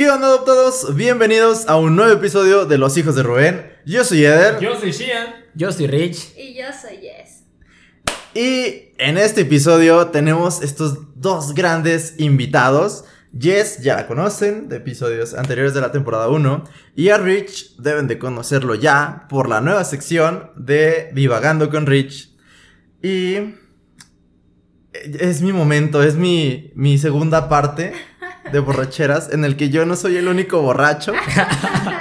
[0.00, 0.96] ¿Qué onda adoptados?
[0.96, 3.70] Bienvenidos a un nuevo episodio de Los Hijos de Rubén.
[3.84, 4.58] Yo soy Eder.
[4.58, 5.44] Yo soy Shian.
[5.54, 6.38] Yo soy Rich.
[6.38, 7.44] Y yo soy Jess.
[8.32, 13.04] Y en este episodio tenemos estos dos grandes invitados.
[13.38, 16.64] Jess ya la conocen de episodios anteriores de la temporada 1.
[16.96, 22.34] Y a Rich deben de conocerlo ya por la nueva sección de Divagando con Rich.
[23.02, 23.34] Y
[24.94, 27.92] es mi momento, es mi, mi segunda parte
[28.52, 31.12] de borracheras en el que yo no soy el único borracho,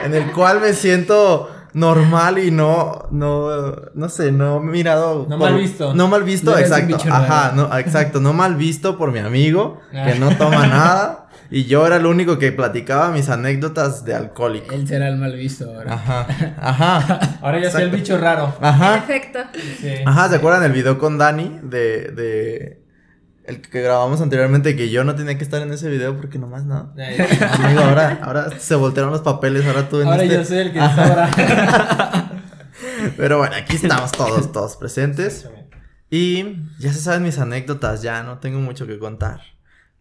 [0.03, 5.27] en el cual me siento normal y no, no, no sé, no mirado.
[5.29, 5.93] No por- mal visto.
[5.93, 6.97] No mal visto, No exacto.
[7.11, 10.15] Ajá, no, exacto, no mal visto por mi amigo, que Ah.
[10.19, 11.25] no toma nada.
[11.51, 14.73] Y yo era el único que platicaba mis anécdotas de alcohólico.
[14.75, 15.93] Él será el mal visto ahora.
[15.95, 16.27] Ajá,
[16.61, 18.53] ajá, Ahora yo soy el bicho raro.
[18.61, 18.97] Ajá.
[18.97, 19.39] efecto.
[19.81, 19.93] Sí.
[20.05, 21.59] Ajá, ¿se acuerdan del video con Dani?
[21.63, 22.78] De, de.
[23.49, 26.65] El que grabamos anteriormente, que yo no tenía que estar en ese video porque nomás
[26.65, 26.93] no.
[26.97, 27.17] Ay,
[27.63, 30.71] Amigo, ahora, ahora se voltearon los papeles, ahora tú en Ahora este- yo soy el
[30.73, 31.29] que sobra.
[33.17, 35.47] Pero bueno, aquí estamos todos, todos presentes.
[36.09, 39.41] Y ya se saben mis anécdotas, ya no tengo mucho que contar.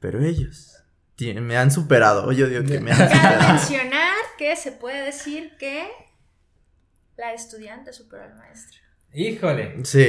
[0.00, 0.76] Pero ellos
[1.16, 2.30] tienen- me han superado.
[2.32, 3.48] Yo digo que me han Cabe superado.
[3.54, 5.88] mencionar que se puede decir que
[7.16, 8.78] la estudiante superó al maestro.
[9.14, 9.76] Híjole.
[9.84, 10.00] Sí,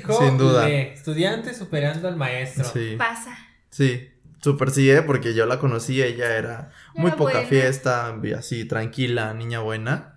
[0.00, 0.66] Hijo sin duda.
[0.66, 2.64] de estudiante superando al maestro.
[2.64, 3.36] Sí, Pasa.
[3.70, 4.08] sí.
[4.42, 5.02] Super sí, ¿eh?
[5.02, 7.46] porque yo la conocí, ella era muy Era poca buena.
[7.48, 10.14] fiesta, así, tranquila, niña buena.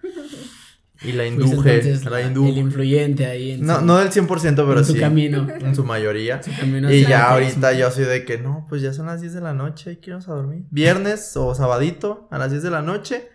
[1.01, 2.51] Y la induje, entonces la la- el induje.
[2.51, 4.99] influyente ahí en No, su, no del 100%, pero en su sí.
[5.01, 5.45] camino.
[5.59, 6.41] En su mayoría.
[6.41, 9.33] Su camino Y ya ahorita yo soy de que no, pues ya son las 10
[9.33, 10.63] de la noche, hay que irnos a dormir.
[10.71, 13.27] Viernes o sabadito a las 10 de la noche,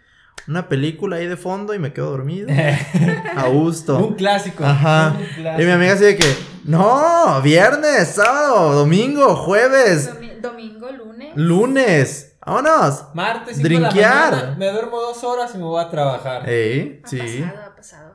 [0.46, 2.48] una película ahí de fondo y me quedo dormido.
[3.36, 4.14] A Un gusto.
[4.16, 4.64] clásico.
[4.64, 5.14] Ajá.
[5.18, 5.62] un clásico.
[5.62, 11.32] Y mi amiga así de que, no, viernes, sábado, domingo, jueves, Domi- domingo, lunes.
[11.34, 13.04] lunes, vámonos.
[13.14, 14.30] Martes, 5 de la Drinkear.
[14.34, 14.56] mañana.
[14.58, 16.48] Me duermo dos horas y me voy a trabajar.
[16.48, 17.18] Ey, Ha sí.
[17.18, 18.14] pasado, ha pasado.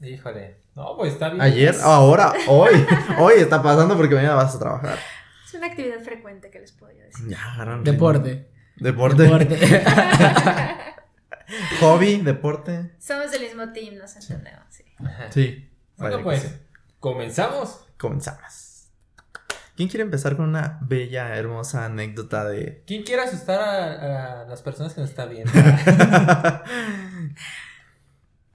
[0.00, 0.60] Híjole.
[0.76, 1.40] No, pues está bien.
[1.40, 2.84] Ayer, ahora, hoy,
[3.18, 4.98] hoy está pasando porque mañana vas a trabajar.
[5.46, 7.28] Es una actividad frecuente que les podría decir.
[7.28, 7.78] Ya.
[7.84, 8.48] Deporte.
[8.76, 9.22] Deporte.
[9.22, 9.84] Deporte.
[11.80, 12.92] Hobby, deporte.
[12.98, 14.64] Somos del mismo team, nos entendemos.
[14.70, 14.84] Sí.
[15.30, 15.70] Sí.
[15.96, 16.48] Bueno, pues, sí.
[17.00, 17.84] comenzamos.
[17.98, 18.88] Comenzamos.
[19.76, 22.84] ¿Quién quiere empezar con una bella, hermosa anécdota de...
[22.86, 25.50] ¿Quién quiere asustar a, a las personas que nos están viendo?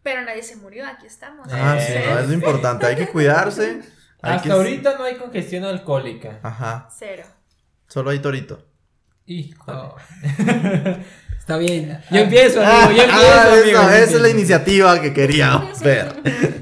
[0.03, 1.47] Pero nadie se murió, aquí estamos.
[1.51, 2.05] ah, sí, Eh.
[2.09, 2.85] no, es lo importante.
[2.85, 3.81] Hay que cuidarse.
[4.21, 6.39] hay Hasta que- ahorita no hay congestión alcohólica.
[6.41, 6.87] Ajá.
[6.97, 7.23] Cero.
[7.87, 8.65] Solo hay torito.
[9.25, 9.77] Híjole.
[9.77, 9.95] Oh.
[11.49, 11.97] Está bien.
[12.11, 12.91] Yo empiezo, amigo.
[12.95, 13.57] Yo empiezo, Ah, amigo.
[13.65, 16.13] eso, yo esa es la iniciativa que queríamos ver.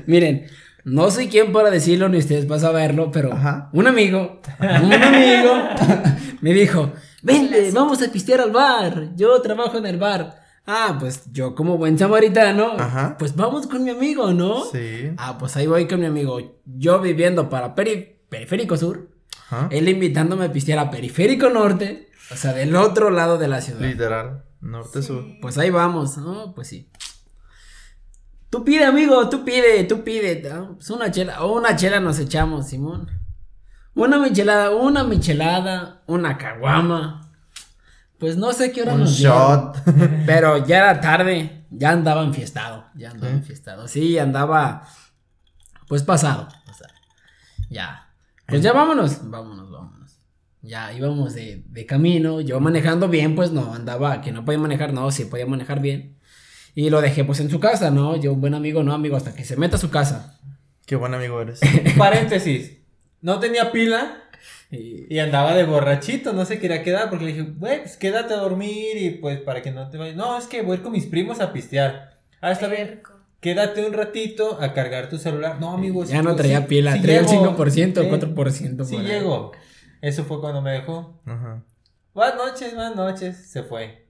[0.06, 0.48] Miren,
[0.86, 3.70] no soy quien para decirlo ni ustedes para saberlo, pero Ajá.
[3.74, 5.52] un amigo, un amigo
[6.40, 10.40] me dijo, vente, vamos a pistear al bar, yo trabajo en el bar.
[10.66, 13.18] Ah, pues yo como buen samaritano, Ajá.
[13.20, 14.64] pues vamos con mi amigo, ¿no?
[14.72, 15.12] Sí.
[15.18, 19.10] Ah, pues ahí voy con mi amigo, yo viviendo para Peri- Periférico Sur,
[19.50, 19.68] Ajá.
[19.70, 23.82] él invitándome a pistear a Periférico Norte, o sea, del otro lado de la ciudad.
[23.82, 24.44] Literal.
[24.62, 25.24] Norte-sur.
[25.24, 25.38] Sí.
[25.42, 26.54] Pues ahí vamos, ¿no?
[26.54, 26.90] Pues sí.
[28.50, 30.42] Tú pide, amigo, tú pide, tú pide.
[30.50, 30.76] ¿no?
[30.76, 33.10] Pues una chela, o una chela nos echamos, Simón.
[33.94, 37.30] Una michelada, una michelada, una caguama.
[38.20, 39.84] Pues no sé qué hora Un nos shot.
[39.86, 43.38] dieron, Pero ya era tarde, ya andaba enfiestado, ya andaba ¿Sí?
[43.38, 43.88] enfiestado.
[43.88, 44.88] Sí, andaba,
[45.88, 46.48] pues pasado.
[46.70, 46.88] o sea,
[47.70, 48.10] ya.
[48.48, 49.67] Pues ya vámonos, vámonos.
[50.68, 54.94] Ya íbamos de, de camino, yo manejando bien, pues no, andaba, que no podía manejar,
[54.94, 56.18] no, sí podía manejar bien.
[56.76, 58.18] Y lo dejé pues en su casa, ¿no?
[58.18, 60.40] Yo un buen amigo, no amigo, hasta que se meta a su casa.
[60.86, 61.60] Qué buen amigo eres.
[61.98, 62.78] Paréntesis.
[63.22, 64.24] No tenía pila
[64.70, 68.34] Y- y andaba de borrachito, no se quería quedar porque le dije, güey, pues quédate
[68.34, 70.16] a dormir y pues para que no te vayas.
[70.18, 72.20] No, es que voy a ir con mis primos a pistear.
[72.42, 73.02] Ah, está bien.
[73.40, 75.58] Quédate un ratito a cargar tu celular.
[75.62, 76.04] No, amigo.
[76.04, 77.56] ya sí, no sí, traía sí pila, traía el llego.
[77.56, 78.86] 5% o Sí, 4%.
[78.86, 79.08] Sí por ahí.
[79.08, 79.52] llego.
[80.02, 81.20] Eso fue cuando me dejó.
[81.26, 81.64] Ajá.
[82.14, 83.50] Buenas noches, buenas noches.
[83.52, 84.08] Se fue.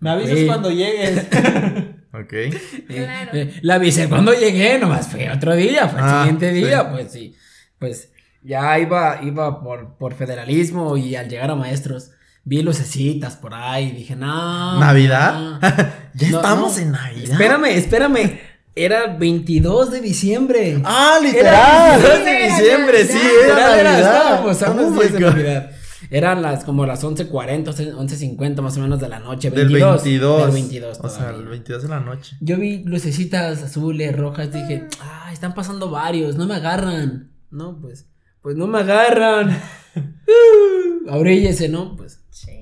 [0.00, 0.46] Me avisas Sí.
[0.46, 1.26] cuando llegues.
[2.10, 2.32] Ok.
[2.32, 2.54] Eh,
[2.88, 3.30] Claro.
[3.34, 6.86] eh, la avisé cuando llegué, nomás fue otro día, fue el Ah, siguiente día, sí.
[6.90, 7.36] pues sí.
[7.78, 8.12] Pues
[8.42, 12.12] ya iba, iba por, por federalismo y al llegar a maestros
[12.44, 14.80] vi lucecitas por ahí, dije, no.
[14.80, 15.34] ¿Navidad?
[15.38, 15.60] no".
[16.14, 16.82] ya No, estamos no.
[16.82, 17.32] en Navidad.
[17.32, 18.40] Espérame, espérame.
[18.84, 20.80] Era el 22 de diciembre.
[20.84, 22.00] Ah, Era literal.
[22.00, 24.14] 22 de diciembre, sí, era, Era era, Navidad.
[24.22, 25.30] estábamos a Oh unos my días de God.
[25.30, 25.70] Navidad.
[26.10, 27.64] Eran las como las 11:40,
[27.96, 30.02] 11:50 más o menos de la noche, Del 22.
[30.04, 30.42] 22.
[30.44, 32.36] Del 22 O sea, el 22 de la noche.
[32.40, 37.32] Yo vi lucecitas azules, rojas, dije, ah, están pasando varios, no me agarran.
[37.50, 38.06] No, pues,
[38.40, 39.60] pues no me agarran.
[41.10, 41.96] Abríllese, ¿no?
[41.96, 42.52] Pues Sí.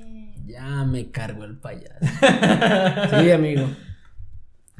[0.46, 1.98] ya ya me cargo el payaso.
[3.20, 3.68] sí, amigo.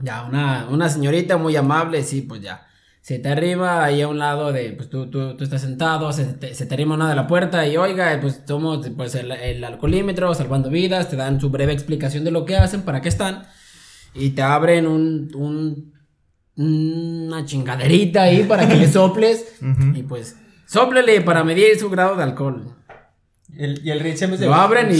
[0.02, 2.66] Ya, una, una señorita muy amable, sí, pues ya.
[3.00, 6.24] Se te arriba ahí a un lado de, pues tú, tú, tú estás sentado, se
[6.24, 9.62] te, se te arrima una de la puerta y oiga, pues tomo pues, el, el
[9.62, 13.44] alcoholímetro, salvando vidas, te dan su breve explicación de lo que hacen, para qué están,
[14.12, 15.96] y te abren un, un
[16.56, 19.60] una chingaderita ahí para que le soples,
[19.94, 22.74] y pues, sóplele para medir su grado de alcohol.
[23.58, 24.46] El- y el Rich en vez de.
[24.46, 24.96] Lo abren y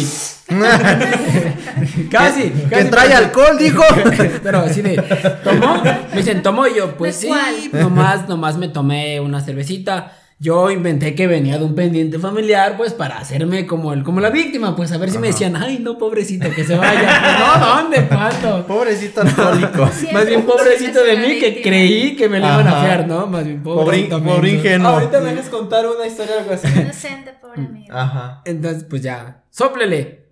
[2.11, 3.83] casi, Que casi trae alcohol, dijo.
[4.43, 4.97] Pero así de,
[5.43, 5.83] ¿tomó?
[5.83, 6.67] Me dicen, ¿tomó?
[6.67, 7.83] Y yo, pues ¿De sí, cuál?
[7.83, 10.13] nomás, nomás me tomé una cervecita.
[10.39, 14.29] Yo inventé que venía de un pendiente familiar, pues para hacerme como el, como la
[14.29, 17.01] víctima, pues a ver si me decían, ay, no, pobrecito, que se vaya.
[17.23, 18.07] Pues, no, ¿dónde?
[18.07, 18.67] ¿Cuánto?
[18.67, 19.91] Pobrecito alcohólico.
[20.13, 23.27] Más bien pobrecito de mí que creí que me lo iban a fiar, ¿no?
[23.27, 24.23] Más bien Pobre, pobrecito.
[24.23, 24.57] pobre menso.
[24.57, 24.89] ingenuo.
[24.91, 26.69] Ahorita me vienes a contar una historia algo así.
[26.69, 27.95] Inocente, amigo.
[27.97, 28.43] Ajá.
[28.45, 30.27] Entonces, pues ya, sóplele.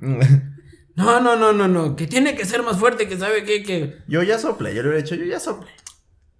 [0.98, 3.98] No, no, no, no, no, que tiene que ser más fuerte, que sabe qué, que...
[4.08, 5.70] Yo ya soplé, yo le hubiera dicho, yo ya soplé.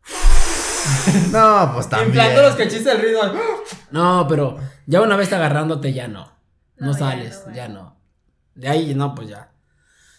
[1.31, 2.09] No, pues también.
[2.09, 3.21] Inflando los cachistes del ritmo.
[3.93, 6.33] No, pero ya una vez agarrándote ya no.
[6.77, 8.01] No, sales, ya no.
[8.57, 9.53] De ahí no, pues ya.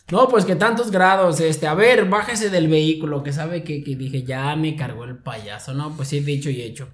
[0.10, 3.98] No, pues que tantos grados, este, a ver, bájese del vehículo, que sabe que, que
[3.98, 5.96] dije, ya me cargó el payaso, ¿no?
[5.98, 6.88] Pues sí, dicho y hecho.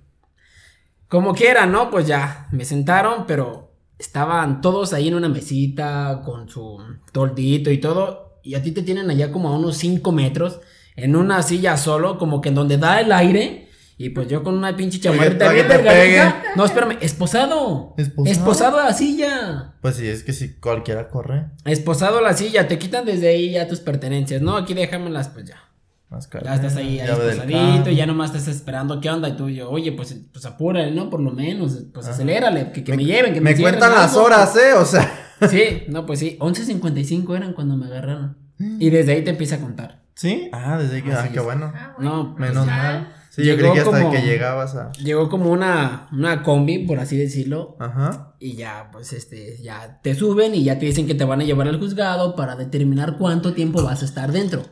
[1.15, 1.89] Como quiera, ¿no?
[1.89, 6.77] Pues ya, me sentaron, pero estaban todos ahí en una mesita con su
[7.13, 10.59] toldito y todo, y a ti te tienen allá como a unos 5 metros,
[10.97, 14.55] en una silla solo, como que en donde da el aire, y pues yo con
[14.55, 16.43] una pinche chamarrita bien delgadita.
[16.57, 17.93] No, espérame, esposado.
[17.95, 18.29] ¿Esposado?
[18.29, 19.75] Esposado a la silla.
[19.81, 21.45] Pues sí, es que si cualquiera corre.
[21.63, 24.41] Esposado a la silla, te quitan desde ahí ya tus pertenencias.
[24.41, 25.63] No, aquí déjamelas, pues ya.
[26.09, 26.45] Más caro.
[26.45, 29.27] Ya estás ahí, ahí esposadito, y ya nomás estás esperando qué onda.
[29.29, 31.09] Y tú, yo, oye, pues, pues apúrale, ¿no?
[31.09, 32.13] Por lo menos, pues Ajá.
[32.15, 34.73] acelérale, que, que me, lleven, que me, Me cuentan las horas, ¿eh?
[34.73, 35.21] O sea.
[35.49, 38.37] Sí, no, pues sí, 11.55 eran cuando me agarraron.
[38.57, 40.01] Y desde ahí te empieza a contar.
[40.13, 40.49] ¿Sí?
[40.53, 41.11] Ah, desde que.
[41.11, 41.73] Ah, Así qué bueno.
[41.75, 42.23] Ah, bueno.
[42.23, 42.71] No, Menos ya.
[42.71, 43.13] mal.
[43.31, 44.91] Sí, yo Llegó creí que hasta como- que llegabas a.
[44.93, 48.33] Llegó como una, una combi, por así decirlo, Ajá.
[48.39, 51.43] Y ya, pues este, ya te suben y ya te dicen que te van a
[51.43, 54.63] llevar al juzgado para determinar cuánto tiempo vas a estar dentro.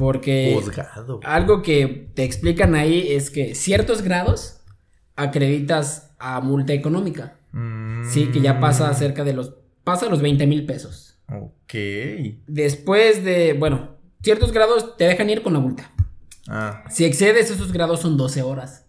[0.00, 1.20] Porque Juzgado.
[1.24, 4.62] algo que te explican ahí es que ciertos grados
[5.14, 7.36] acreditas a multa económica.
[7.52, 8.08] Mm.
[8.08, 11.18] Sí, que ya pasa cerca de los, pasa los 20 mil pesos.
[11.28, 11.74] Ok.
[12.46, 15.92] Después de, bueno, ciertos grados te dejan ir con la multa.
[16.48, 16.82] Ah.
[16.88, 18.86] Si excedes esos grados son 12 horas.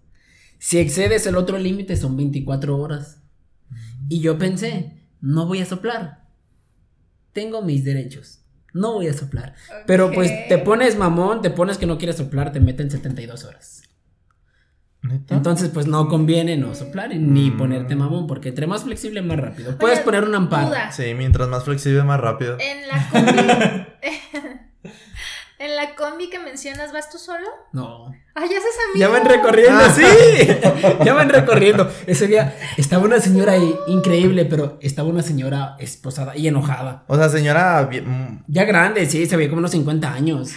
[0.60, 3.22] Si excedes el otro límite son 24 horas.
[4.08, 6.26] Y yo pensé, no voy a soplar.
[7.34, 8.41] Tengo mis derechos.
[8.74, 9.54] No voy a soplar.
[9.86, 13.84] Pero pues te pones mamón, te pones que no quieres soplar, te meten 72 horas.
[15.04, 15.36] ¿Neta?
[15.36, 17.58] Entonces pues no conviene no soplar ni Mm.
[17.58, 19.76] ponerte mamón porque entre más flexible más rápido.
[19.78, 20.68] Puedes Oye, poner un amparo.
[20.68, 20.92] duda.
[20.92, 22.58] Sí, mientras más flexible, más rápido.
[22.60, 23.88] En la combi.
[25.64, 27.46] en la combi que mencionas, ¿vas tú solo?
[27.72, 28.08] No.
[28.36, 29.00] Ah, ya haces amigo.
[29.00, 29.90] Ya van recorriendo, Ah.
[29.96, 30.04] sí.
[31.06, 31.90] Ya van recorriendo.
[32.08, 37.04] Ese día estaba una señora ahí increíble, pero estaba una señora esposada y enojada.
[37.08, 37.84] O sea, señora.
[37.84, 40.52] bien- mm, Ya grande, sí, se veía como unos 50 años.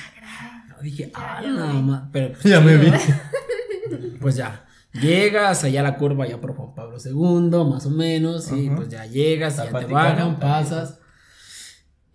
[0.69, 1.83] Yo dije, Ya, ah, ya nada vi.
[1.83, 2.03] más.
[2.13, 2.93] Pero pues, Ya me vi.
[4.21, 4.65] Pues ya.
[4.93, 8.45] Llegas allá a la curva, ya por Juan Pablo II, más o menos.
[8.45, 8.77] Sí, Ajá.
[8.77, 10.41] pues ya llegas, y ya te bajan, también.
[10.41, 10.99] pasas.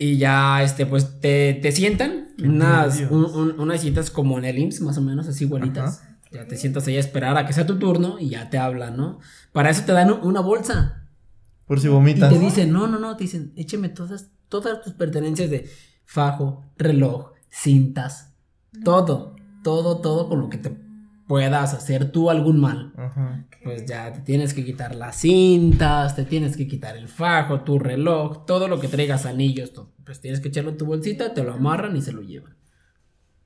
[0.01, 4.57] Y ya, este, pues te, te sientan unas, un- un- unas citas como en el
[4.57, 6.01] IMSS, más o menos, así igualitas.
[6.31, 8.95] Ya te sientas ahí a esperar a que sea tu turno y ya te hablan,
[8.95, 9.19] ¿no?
[9.51, 11.03] Para eso te dan una bolsa.
[11.65, 12.31] Por si Y vomitas.
[12.31, 15.69] te dicen, no, no, no, te dicen, écheme todas, todas tus pertenencias de
[16.05, 18.33] fajo, reloj, cintas,
[18.85, 20.69] todo, todo, todo con lo que te
[21.29, 22.91] puedas hacer tú algún mal.
[22.97, 23.45] Ajá.
[23.63, 27.77] Pues ya te tienes que quitar las cintas, te tienes que quitar el fajo, tu
[27.77, 29.91] reloj, todo lo que traigas, anillos, todo.
[30.05, 32.55] Pues tienes que echarlo en tu bolsita, te lo amarran y se lo llevan.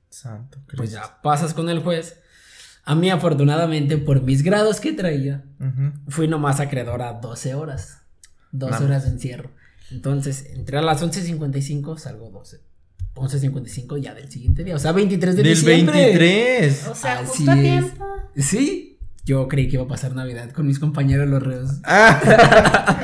[0.08, 0.96] Santo Pues Cristo.
[0.96, 2.20] ya pasas con el juez.
[2.86, 5.44] A mí, afortunadamente, por mis grados que traía,
[6.08, 8.00] fui nomás acreedor a 12 horas.
[8.52, 9.50] 12 Nada horas de encierro.
[9.90, 12.60] Entonces, entré a las 11.55, salgo 12.
[13.14, 14.74] 11.55 ya del siguiente día.
[14.76, 15.98] O sea, 23 de Del diciembre.
[15.98, 16.88] 23.
[16.88, 17.60] O sea, Así justo a es.
[17.62, 18.06] tiempo.
[18.36, 18.90] Sí.
[19.24, 21.70] Yo creí que iba a pasar Navidad con mis compañeros los reos.
[21.86, 23.00] Ah.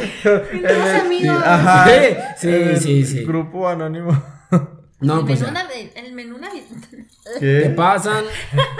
[1.05, 1.43] Amigos.
[1.45, 1.89] Ajá.
[2.37, 3.25] Sí, sí, sí, sí.
[3.25, 4.11] Grupo anónimo.
[5.03, 5.57] No, el, pues menú
[5.97, 6.77] el menú navideño.
[7.39, 7.71] Te ¿Qué?
[7.71, 8.23] pasan,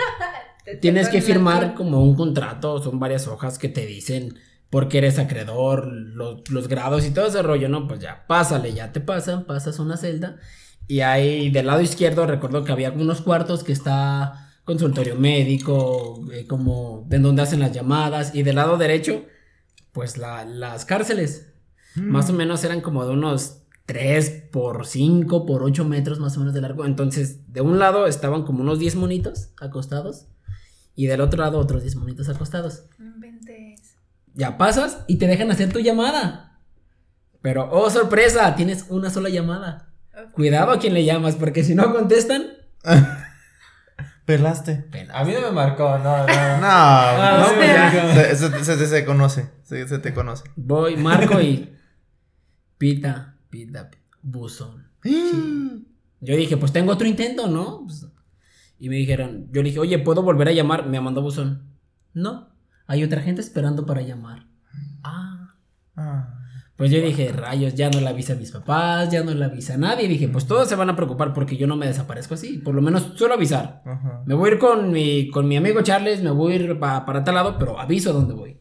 [0.65, 4.37] Te tienes que firmar como un contrato, son varias hojas que te dicen
[4.69, 7.87] por qué eres acreedor, los, los grados y todo ese rollo, ¿no?
[7.87, 10.37] Pues ya, pásale, ya te pasan, pasas una celda
[10.95, 16.45] y ahí del lado izquierdo recuerdo que había unos cuartos que está consultorio médico, eh,
[16.47, 19.25] como en donde hacen las llamadas y del lado derecho,
[19.91, 21.53] pues la- las cárceles.
[21.95, 26.39] Más o menos eran como de unos 3 por 5 por 8 metros más o
[26.39, 26.85] menos de largo.
[26.85, 30.27] Entonces, de un lado estaban como unos 10 monitos acostados.
[30.95, 32.83] Y del otro lado otros 10 monitos acostados.
[32.99, 33.95] Inventes.
[34.33, 36.59] Ya pasas y te dejan hacer tu llamada.
[37.41, 39.90] Pero, oh sorpresa, tienes una sola llamada.
[40.33, 42.43] Cuidado a quien le llamas, porque si no contestan,
[44.25, 44.85] Pelaste.
[45.13, 46.27] A mí no me marcó, no, no.
[46.61, 48.13] No, no, ya.
[48.13, 49.49] Se, se- se- se conoce.
[49.63, 50.43] Se, te conoce.
[50.55, 51.75] Voy, marco y.
[52.77, 54.87] Pita, pita, pita, buzón.
[56.23, 57.81] Yo dije, pues tengo otro intento, ¿no?
[57.85, 58.05] Pues,
[58.77, 60.87] y me dijeron, yo le dije, oye, ¿puedo volver a llamar?
[60.87, 61.77] Me mandó buzón.
[62.13, 62.49] No,
[62.87, 64.47] hay otra gente esperando para llamar.
[65.03, 65.55] Ah.
[65.95, 66.30] Ah.
[66.81, 69.75] Pues yo dije, rayos, ya no le avisa a mis papás, ya no le avisa
[69.75, 70.07] a nadie.
[70.07, 72.57] dije, pues todos se van a preocupar porque yo no me desaparezco así.
[72.57, 73.83] Por lo menos suelo avisar.
[73.85, 74.23] Ajá.
[74.25, 77.05] Me voy a ir con mi, con mi amigo Charles, me voy a ir pa-
[77.05, 78.59] para tal lado, pero aviso dónde voy.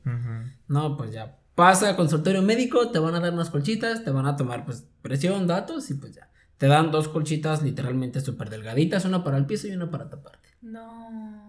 [0.69, 1.39] No, pues ya.
[1.55, 4.87] Pasa a consultorio médico, te van a dar unas colchitas, te van a tomar pues
[5.00, 6.29] presión, datos y pues ya.
[6.59, 10.50] Te dan dos colchitas literalmente súper delgaditas, una para el piso y una para taparte.
[10.61, 11.41] No.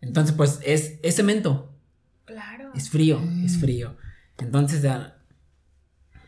[0.00, 1.72] Entonces pues es, es cemento,
[2.24, 2.72] Claro.
[2.74, 3.94] es frío, es frío.
[4.36, 5.17] Entonces ya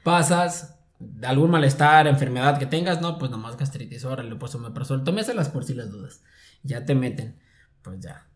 [0.03, 0.77] pasas,
[1.23, 5.75] algún malestar, enfermedad que tengas, no, pues nomás gastritis, órale, pues omeprazol, tómeselas por si
[5.75, 6.23] las dudas.
[6.63, 7.37] Ya te meten,
[7.83, 8.27] pues ya.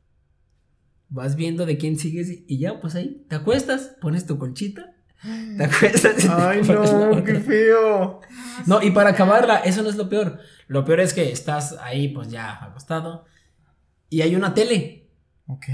[1.08, 4.94] Vas viendo de quién sigues y- ya, pues ahí, te acuestas, pones tu colchita,
[5.56, 8.20] te acuestas y te Ay, no, qué feo.
[8.66, 10.38] No, y para acabarla, eso no es lo peor.
[10.66, 13.26] Lo peor es que estás ahí, pues ya acostado,
[14.10, 15.08] y hay una tele,
[15.46, 15.66] Ok.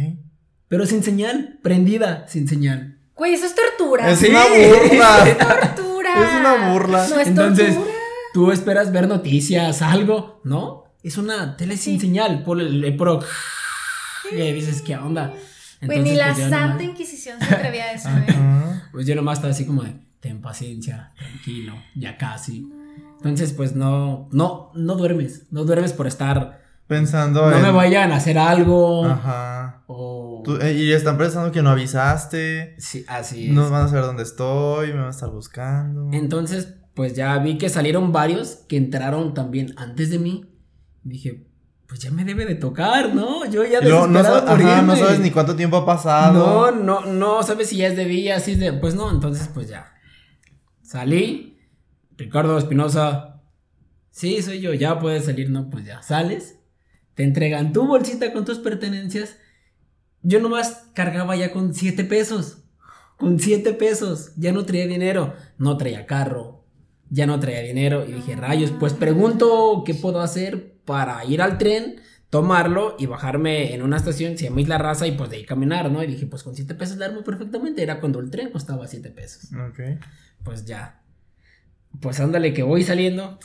[0.68, 2.98] pero sin señal, prendida, sin señal.
[3.20, 4.10] Güey, eso es tortura.
[4.10, 4.28] Es Sí.
[4.30, 5.36] una burla.
[5.76, 6.14] tortura.
[6.14, 7.06] Es una burla.
[7.06, 7.94] No es Entonces, tortura.
[8.32, 10.84] tú esperas ver noticias, algo, ¿no?
[11.02, 13.20] Es una tele sin señal, por el, el pro.
[14.32, 15.34] Y dices, ¿qué onda?
[15.82, 18.80] Güey, ni Entonces, la pues, yo Santa nomás, Inquisición se atrevía a eso, ¿eh?
[18.92, 22.66] Pues yo nomás estaba así como de, ten paciencia, tranquilo, ya casi.
[23.18, 27.62] Entonces, pues no, no, no duermes, no duermes por estar, Pensando no en.
[27.62, 29.82] me vayan a hacer algo, Ajá.
[29.86, 30.29] o...
[30.44, 32.74] Tú- eh, y están pensando que no avisaste.
[32.78, 33.52] Sí, así es.
[33.52, 34.88] No van a saber dónde estoy.
[34.88, 36.08] Me van a estar buscando.
[36.12, 40.46] Entonces, pues ya vi que salieron varios que entraron también antes de mí.
[41.02, 41.46] Dije,
[41.88, 43.44] pues ya me debe de tocar, ¿no?
[43.50, 46.70] Yo ya luego no, desesperado sa- por ajá, no sabes ni cuánto tiempo ha pasado.
[46.72, 48.72] No, no, no sabes si ya es de día, si es de.
[48.74, 49.92] Pues no, entonces pues ya.
[50.82, 51.58] Salí.
[52.16, 53.40] Ricardo Espinosa.
[54.10, 56.02] Sí, soy yo, ya puedes salir, no, pues ya.
[56.02, 56.56] Sales.
[57.14, 59.36] Te entregan tu bolsita con tus pertenencias.
[60.22, 62.58] Yo nomás cargaba ya con 7 pesos.
[63.16, 64.32] Con 7 pesos.
[64.36, 65.34] Ya no traía dinero.
[65.58, 66.64] No traía carro.
[67.08, 68.06] Ya no traía dinero.
[68.06, 72.00] Y dije, rayos, pues pregunto qué puedo hacer para ir al tren,
[72.30, 75.90] tomarlo y bajarme en una estación, se llama Isla Raza, y pues de ahí caminar,
[75.90, 76.02] ¿no?
[76.02, 77.82] Y dije, pues con 7 pesos la armo perfectamente.
[77.82, 79.50] Era cuando el tren costaba 7 pesos.
[79.52, 79.80] Ok.
[80.44, 81.02] Pues ya.
[82.00, 83.38] Pues ándale que voy saliendo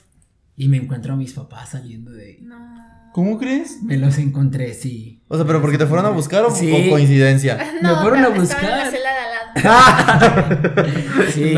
[0.55, 2.37] y me encuentro a mis papás saliendo de ahí.
[2.41, 2.94] No.
[3.15, 3.81] ¿Cómo crees?
[3.81, 5.23] Me los encontré, sí.
[5.29, 6.69] O sea, pero porque te fueron a buscar o, Sí.
[6.69, 7.57] o coincidencia.
[7.81, 8.91] No, fueron a estaba en la buscar.
[8.91, 10.85] celda de al lado.
[11.33, 11.53] Sí.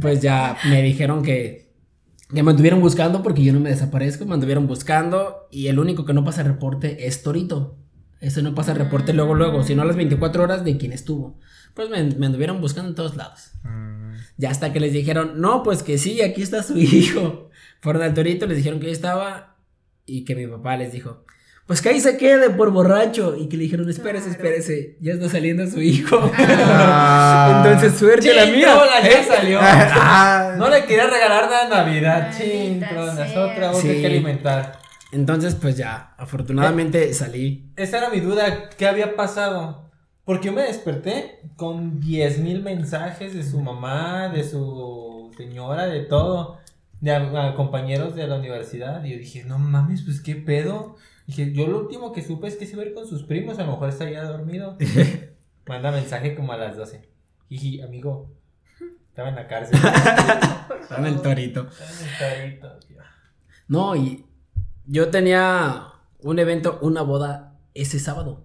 [0.00, 1.74] Pues ya me dijeron que,
[2.34, 6.06] que me anduvieron buscando porque yo no me desaparezco, me anduvieron buscando y el único
[6.06, 7.76] que no pasa reporte es Torito.
[8.20, 11.38] Ese no pasa reporte luego, luego, sino a las 24 horas de quién estuvo.
[11.74, 13.50] Pues me, me anduvieron buscando en todos lados.
[13.64, 14.14] Mm.
[14.38, 17.50] Ya hasta que les dijeron, no, pues que sí, aquí está su hijo.
[17.82, 19.49] Fueron al Torito, les dijeron que ahí estaba
[20.06, 21.24] y que mi papá les dijo,
[21.66, 23.36] pues que ahí se quede por borracho.
[23.36, 26.18] Y que le dijeron, espérese, espérese, ya está saliendo su hijo.
[26.36, 27.62] Ah.
[27.64, 28.72] Entonces suerte la mía.
[28.74, 29.24] Trola, ya ¿eh?
[29.26, 29.60] salió.
[29.62, 30.54] Ah.
[30.56, 32.22] No le quería regalar nada de Navidad.
[32.28, 33.44] Maldita Chin, tronas, sea.
[33.46, 34.00] otra voz Sí.
[34.00, 34.80] que alimentar.
[35.12, 37.72] Entonces, pues ya, afortunadamente salí.
[37.76, 39.90] Esa era mi duda, ¿qué había pasado?
[40.24, 46.59] Porque yo me desperté con 10.000 mensajes de su mamá, de su señora, de todo,
[47.00, 49.02] de a- a compañeros de la universidad.
[49.04, 50.96] Y yo dije, no mames, pues qué pedo.
[51.26, 53.58] Dije, yo lo último que supe es que se iba a ir con sus primos,
[53.58, 54.76] a lo mejor está ya dormido.
[55.66, 57.08] Manda mensaje como a las 12.
[57.48, 58.32] Y amigo,
[59.08, 59.78] estaba en la cárcel.
[60.80, 61.68] Estaba en el torito.
[61.68, 62.96] Estaba en el torito, tío.
[63.68, 64.24] No, y
[64.86, 65.84] yo tenía
[66.20, 68.44] un evento, una boda ese sábado.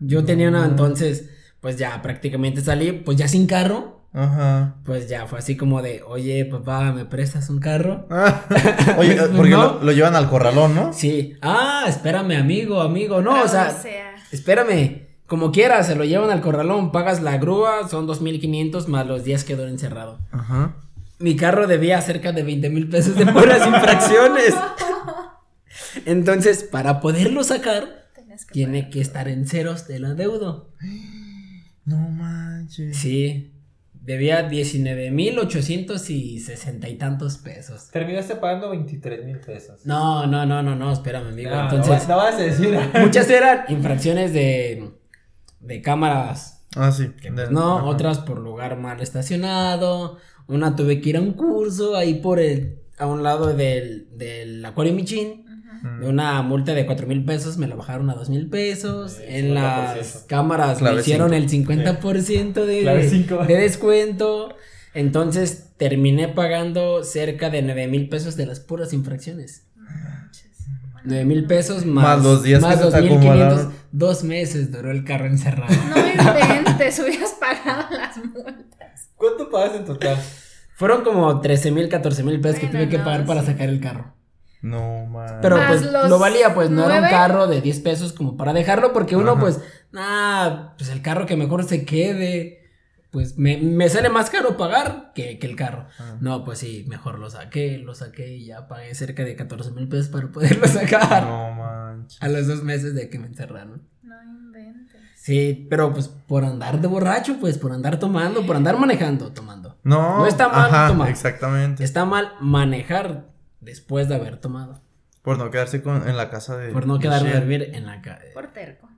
[0.00, 3.93] Yo tenía una, entonces, pues ya prácticamente salí, pues ya sin carro.
[4.14, 4.76] Ajá.
[4.84, 8.06] Pues ya fue así como de, oye, papá, ¿me prestas un carro?
[8.10, 8.42] Ah.
[8.96, 9.74] Oye, Pues, porque no.
[9.74, 10.92] lo, lo llevan al corralón, ¿no?
[10.92, 11.34] Sí.
[11.42, 13.20] Ah, espérame, amigo, amigo.
[13.22, 13.76] No, o sea,
[14.30, 15.02] espérame.
[15.26, 19.42] Como quieras, se lo llevan al corralón, pagas la grúa, son 2.500 más los días
[19.42, 20.20] que duró encerrado.
[20.30, 20.76] Ajá.
[21.18, 24.54] Mi carro debía cerca de 20 mil pesos de puras infracciones.
[26.06, 28.90] Entonces, para poderlo sacar, que tiene pagar.
[28.92, 30.70] que estar en ceros del adeudo.
[31.86, 32.96] No manches.
[32.96, 33.53] Sí.
[34.04, 37.90] Debía 19 mil 800 y sesenta y tantos pesos.
[37.90, 39.80] Terminaste pagando 23 mil pesos.
[39.86, 41.50] No, no, no, no, no, espérame, amigo.
[41.50, 42.78] No, no Entonces, no vas a decir.
[43.00, 44.90] muchas eran infracciones de,
[45.60, 47.10] de cámaras Ah, sí.
[47.20, 47.86] que, de- pues, no, ajá.
[47.86, 50.18] otras por lugar mal estacionado,
[50.48, 54.64] una tuve que ir a un curso ahí por el, a un lado del, del
[54.64, 55.43] Acuario Michin.
[56.00, 59.22] De una multa de cuatro mil pesos, me la bajaron a dos mil pesos, Sí,
[59.26, 59.54] en 50%.
[59.54, 61.72] las cámaras Clave me hicieron cinco.
[61.72, 64.54] el 50% de, de descuento,
[64.94, 69.66] entonces terminé pagando cerca de nueve mil pesos de las puras infracciones.
[71.06, 73.72] Nueve mil pesos más, Más los días que más se te 2,500, acumularon.
[73.92, 75.74] Dos meses duró el carro encerrado.
[75.90, 79.10] No inventes, hubieras pagado las multas.
[79.16, 80.16] ¿Cuánto pagas en total?
[80.76, 83.48] Fueron como 13 mil, 14 mil pesos que Bueno, tuve que no, pagar para sí.
[83.48, 84.14] sacar el carro.
[84.64, 85.40] No, man.
[85.42, 88.54] Pero Más pues lo valía, pues no era un carro de 10 pesos como para
[88.54, 89.40] dejarlo, porque uno Ajá.
[89.40, 89.60] pues,
[89.92, 92.70] nah, pues el carro que mejor se quede,
[93.10, 95.86] pues me, me sale más caro pagar que, que el carro.
[95.98, 96.16] Ah.
[96.18, 99.86] No, pues sí, mejor lo saqué, lo saqué y ya pagué cerca de 14 mil
[99.86, 101.24] pesos para poderlo sacar.
[101.24, 102.22] No manches.
[102.22, 103.86] A los dos meses de que me encerraron.
[104.02, 104.98] No inventes.
[105.14, 109.76] Sí, pero pues por andar de borracho, pues por andar tomando, por andar manejando, tomando.
[109.82, 111.10] No, No está mal ajá, tomar.
[111.10, 111.84] Exactamente.
[111.84, 113.33] Está mal manejar
[113.64, 114.80] después de haber tomado.
[115.22, 116.70] Por no quedarse con, en la casa de.
[116.72, 118.30] Por no quedarme a dormir en la calle.
[118.34, 118.88] Por terco.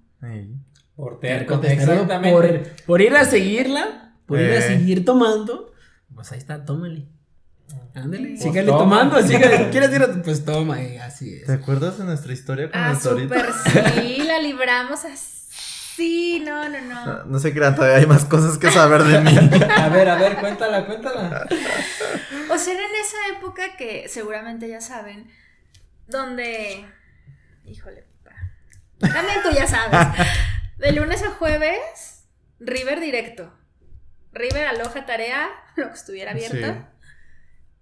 [0.97, 1.61] Por Terco, terco.
[1.61, 2.59] testarudo, Exactamente.
[2.59, 4.63] Por, por ir a seguirla, por ir a Eh.
[4.63, 5.73] seguir tomando,
[6.15, 7.07] pues ahí está, tómale.
[7.95, 8.79] Ándale, Pues sígale toma.
[8.79, 9.71] tomando, sígale.
[9.71, 10.23] ¿Quieres ir a tu?
[10.23, 11.61] Pues toma, y así ¿Te es.
[11.61, 13.35] acuerdas de nuestra historia con Ah, ahorita?
[13.37, 13.47] súper
[14.03, 15.36] sí, la libramos así.
[15.99, 17.07] No, no, no.
[17.07, 19.31] No, no se crean, todavía hay más cosas que saber de mí.
[19.77, 21.47] A ver, a ver, cuéntala, cuéntala.
[22.51, 25.31] O sea, era en esa época que seguramente ya saben,
[26.07, 26.87] donde.
[27.65, 28.37] Híjole, papá.
[28.99, 30.27] También tú ya sabes.
[30.79, 32.27] De lunes a jueves,
[32.61, 33.53] River directo.
[34.33, 36.67] River aloja tarea, lo que estuviera abierto.
[36.67, 36.85] Sí.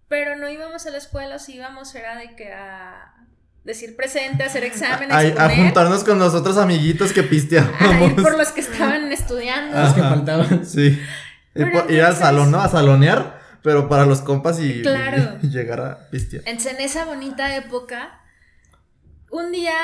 [0.08, 3.13] Pero no íbamos a la escuela, o si íbamos era de que a
[3.64, 8.12] decir presente, hacer exámenes, A, a juntarnos con los otros amiguitos que a ir pisteábamos.
[8.22, 9.78] por los que estaban estudiando.
[9.80, 10.66] Los que faltaban.
[10.66, 11.00] Sí.
[11.54, 12.60] Pero ir al entonces- salón, ¿no?
[12.60, 15.38] A salonear, pero para los compas y, Claro.
[15.42, 16.42] y llegar a pistear.
[16.46, 18.20] Entonces, en esa bonita época,
[19.30, 19.74] un día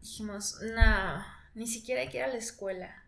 [0.00, 3.02] dijimos, no, ni siquiera hay que ir a la escuela.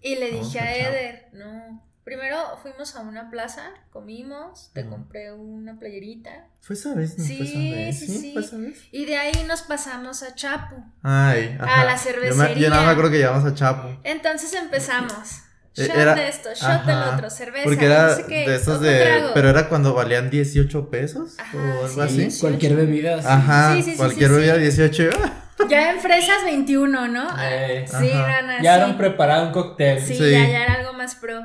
[0.00, 0.76] Y le Vamos dije a.
[0.76, 1.84] Eder, no.
[2.08, 6.46] Primero fuimos a una plaza, comimos, te compré una playerita.
[6.62, 7.18] ¿Fue esa vez?
[7.18, 7.98] ¿No fue esa Sí, vez?
[7.98, 8.18] sí, ¿Sí?
[8.18, 8.30] sí.
[8.32, 8.78] ¿Fue esa vez?
[8.92, 10.76] Y de ahí nos pasamos a Chapu.
[11.02, 11.84] Ay, ajá.
[11.84, 12.56] la Yo, me, cervecería.
[12.56, 14.00] yo nada más creo que llevamos a Chapo.
[14.04, 15.42] Entonces empezamos.
[15.76, 18.48] Eh, Shot era- de esto, shot del ajá, otro, cerveza, Porque no era sé qué,
[18.48, 19.00] de esos de.
[19.00, 19.30] trago.
[19.34, 22.24] Pero era cuando valían 18 pesos Ajá, o algo sí.
[22.26, 22.40] así.
[22.40, 23.20] Cualquier bebida.
[23.20, 23.28] sí.
[23.28, 24.60] Ajá, Sí, sí, sí, cualquier sí, bebida sí.
[24.62, 25.10] 18.
[25.22, 25.32] ah,
[25.68, 27.28] Ya en fresas 21, ¿no?
[27.42, 28.38] Eh, sí, ajá.
[28.40, 28.82] eran Ya así.
[28.82, 30.00] eran preparado un cóctel.
[30.00, 30.30] Sí, Sí.
[30.30, 31.42] Ya, ya era algo más pro.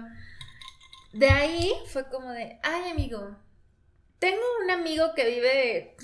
[1.14, 3.36] De ahí fue como de, ay amigo,
[4.20, 5.96] tengo un amigo que vive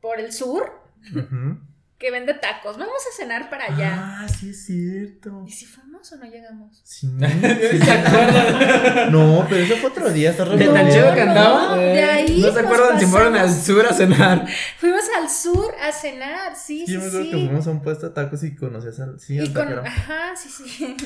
[0.00, 0.70] por el sur
[1.10, 1.58] Ujú.
[1.98, 2.76] que vende tacos.
[2.78, 4.20] Vamos a cenar para allá.
[4.20, 5.42] Ah, sí es cierto.
[5.46, 6.80] ¿Y si fuimos o no llegamos?
[6.84, 7.10] Sí.
[7.18, 9.10] ¿Se acuerdan?
[9.10, 11.76] No, pero eso fue otro día, está De tan No, chido que no, andaba.
[11.78, 14.46] de ahí ¿No se acuerdan si fueron al sur a cenar?
[14.78, 17.30] Fuimos al sur a cenar, sí, Sí, yo sí, me acuerdo sí.
[17.30, 19.18] que fuimos a un puesto de tacos y conocías al.
[19.18, 20.96] Sí, Y al con, ajá, sí, sí.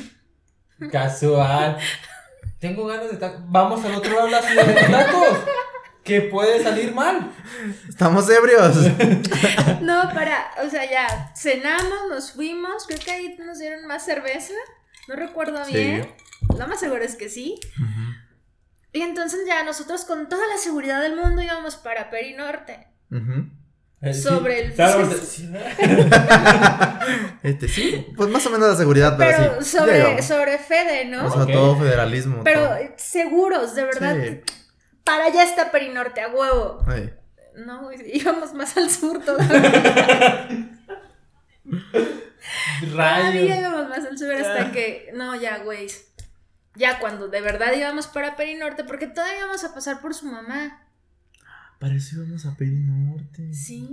[0.90, 1.78] Casual.
[2.60, 3.40] Tengo ganas de tacos.
[3.48, 5.38] Vamos al otro lado de la ciudad de tacos.
[6.04, 7.30] Que puede salir mal.
[7.88, 8.76] Estamos ebrios.
[9.80, 14.52] No, para, o sea, ya cenamos, nos fuimos, creo que ahí nos dieron más cerveza,
[15.06, 15.72] no recuerdo Sí.
[15.72, 16.14] bien,
[16.58, 17.58] lo más seguro es que sí.
[18.92, 22.10] Y entonces ya nosotros con toda la seguridad del mundo íbamos para.
[22.12, 22.36] Eh,
[23.10, 23.52] sí.
[24.14, 25.08] Sobre el- Claro.
[27.42, 29.76] Este, sí, pues más o menos la seguridad, pero, Pero sí.
[29.78, 30.24] sobre, llegamos.
[30.24, 31.26] sobre Fede, ¿no?
[31.26, 32.42] O sea, todo federalismo.
[32.44, 32.76] Pero todo.
[32.76, 34.16] eh, seguros, de verdad.
[34.22, 34.40] Sí.
[35.04, 36.82] Para allá está Perinorte, a huevo.
[36.86, 37.12] Ay.
[37.56, 40.48] No, íbamos más al sur todavía.
[42.80, 45.10] Todavía íbamos más al sur hasta que.
[45.14, 45.88] No, ya, güey.
[46.74, 50.82] Ya cuando de verdad íbamos para Perinorte, porque todavía íbamos a pasar por su mamá.
[51.78, 53.54] Para eso íbamos a Peri Norte.
[53.54, 53.88] Sí.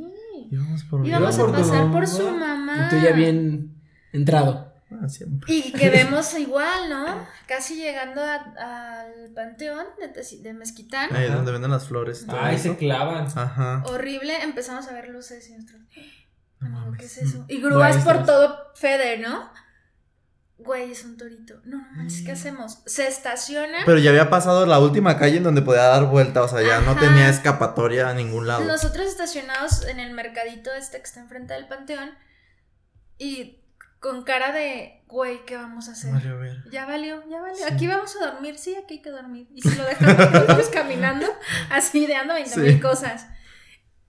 [0.51, 2.87] Íbamos por Íbamos a pasar por su mamá.
[2.87, 3.75] Y tú ya bien
[4.11, 4.73] entrado.
[4.91, 5.53] Ah, siempre.
[5.53, 7.05] Y que vemos igual, ¿no?
[7.47, 11.15] Casi llegando a- al panteón de, de Mezquitán.
[11.15, 11.35] Ahí Ajá.
[11.35, 12.25] donde venden las flores.
[12.25, 12.71] todo Ay, eso.
[12.71, 13.27] se clavan.
[13.35, 13.83] Ajá.
[13.87, 15.81] Horrible, empezamos a ver luces y nosotros.
[16.61, 16.99] No "Oh, mames.
[16.99, 17.45] ¿Qué es eso?
[17.49, 19.49] Y grúas por todo Fede, ¿no?
[20.57, 21.55] Güey, es un torito.
[21.65, 22.79] No, no manches, ¿qué hacemos?
[22.85, 23.79] Se estaciona.
[23.85, 26.79] Pero ya había pasado la última calle en donde podía dar vuelta, o sea, ya
[26.81, 28.63] no tenía escapatoria a ningún lado.
[28.63, 32.11] Nosotros estacionados en el mercadito este que está enfrente del panteón
[33.17, 33.61] y
[33.99, 36.13] con cara de, güey, ¿qué vamos a hacer?
[36.13, 36.63] Valió ver.
[36.71, 37.57] Ya valió, ya valió.
[37.57, 37.63] Sí.
[37.73, 39.47] Aquí vamos a dormir, sí, aquí hay que dormir.
[39.53, 41.25] Y si lo dejamos nosotros caminando,
[41.71, 42.79] así ideando 20 mil Sí.
[42.79, 43.27] cosas.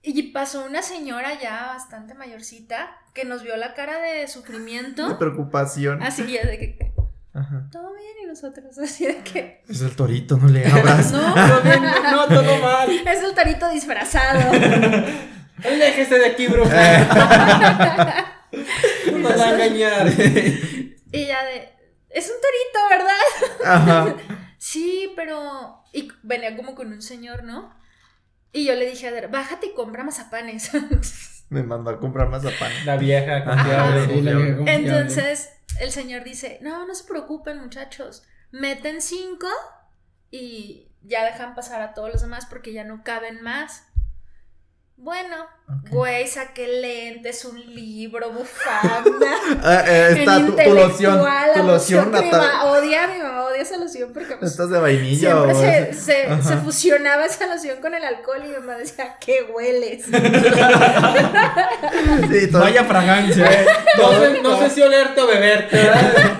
[0.09, 5.17] Y pasó una señora ya bastante mayorcita que nos vio la cara de De sufrimiento.
[5.19, 6.01] preocupación.
[6.01, 6.91] Así ya de que,
[7.33, 7.67] Ajá.
[7.71, 11.11] todo bien, y nosotros así de que, Es el torito, no le abras.
[11.11, 12.89] no, Todo bien, no, todo mal.
[12.89, 14.49] es el torito disfrazado.
[15.63, 18.33] Aléjese de aquí, bruja.
[19.11, 20.07] No nos va a engañar.
[20.07, 21.69] Y ya de,
[22.11, 23.65] es un torito, ¿verdad?
[23.65, 24.15] Ajá.
[24.57, 25.83] Sí, pero.
[25.91, 27.75] Y venía como con un señor, ¿no?
[28.53, 30.71] Y yo le dije a Der, bájate y compra mazapanes.
[31.49, 32.71] Me mandó a comprar mazapán.
[32.85, 34.05] La vieja Ajá, confiable.
[34.05, 34.13] sí.
[34.15, 34.87] Sí, la vieja confiable.
[34.89, 38.23] Entonces, el señor dice: No, no se preocupen, muchachos.
[38.51, 39.47] Meten cinco
[40.31, 43.87] y ya dejan pasar a todos los demás porque ya no caben más.
[44.97, 45.45] Bueno,
[45.89, 49.27] Güey, saqué lentes, un libro, bufanda.
[49.63, 51.15] Ah, eh, está tu, tu loción.
[51.17, 54.51] intelectual, Tu la loción, que mi mamá odia, mi mamá odia esa loción porque pues,
[54.51, 58.53] ¿Estás de vainilla Siempre o se, se, fusionaba esa loción con el alcohol y mi
[58.57, 60.05] mamá decía, ¿qué hueles?
[62.31, 63.49] Sí, todo, Vaya fragancia.
[63.97, 66.37] No sé, no sé si olerte o beberte, ¿verdad?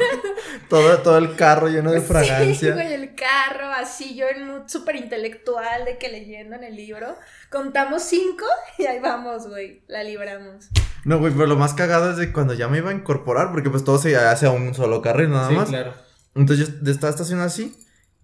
[0.70, 2.74] todo, todo el carro lleno de Sí, fragancia.
[2.74, 7.18] güey, el carro, así yo en mood súper intelectual de que leyendo en el libro.
[7.50, 8.46] Contamos cinco
[8.78, 10.68] y ahí vamos, güey, la libramos.
[11.06, 13.70] No, güey, pero lo más cagado es de cuando ya me iba a incorporar, porque
[13.70, 15.70] pues todo se hace a un solo carril nada Sí, más.
[15.70, 15.94] claro.
[16.36, 17.76] Entonces yo estaba estacionado así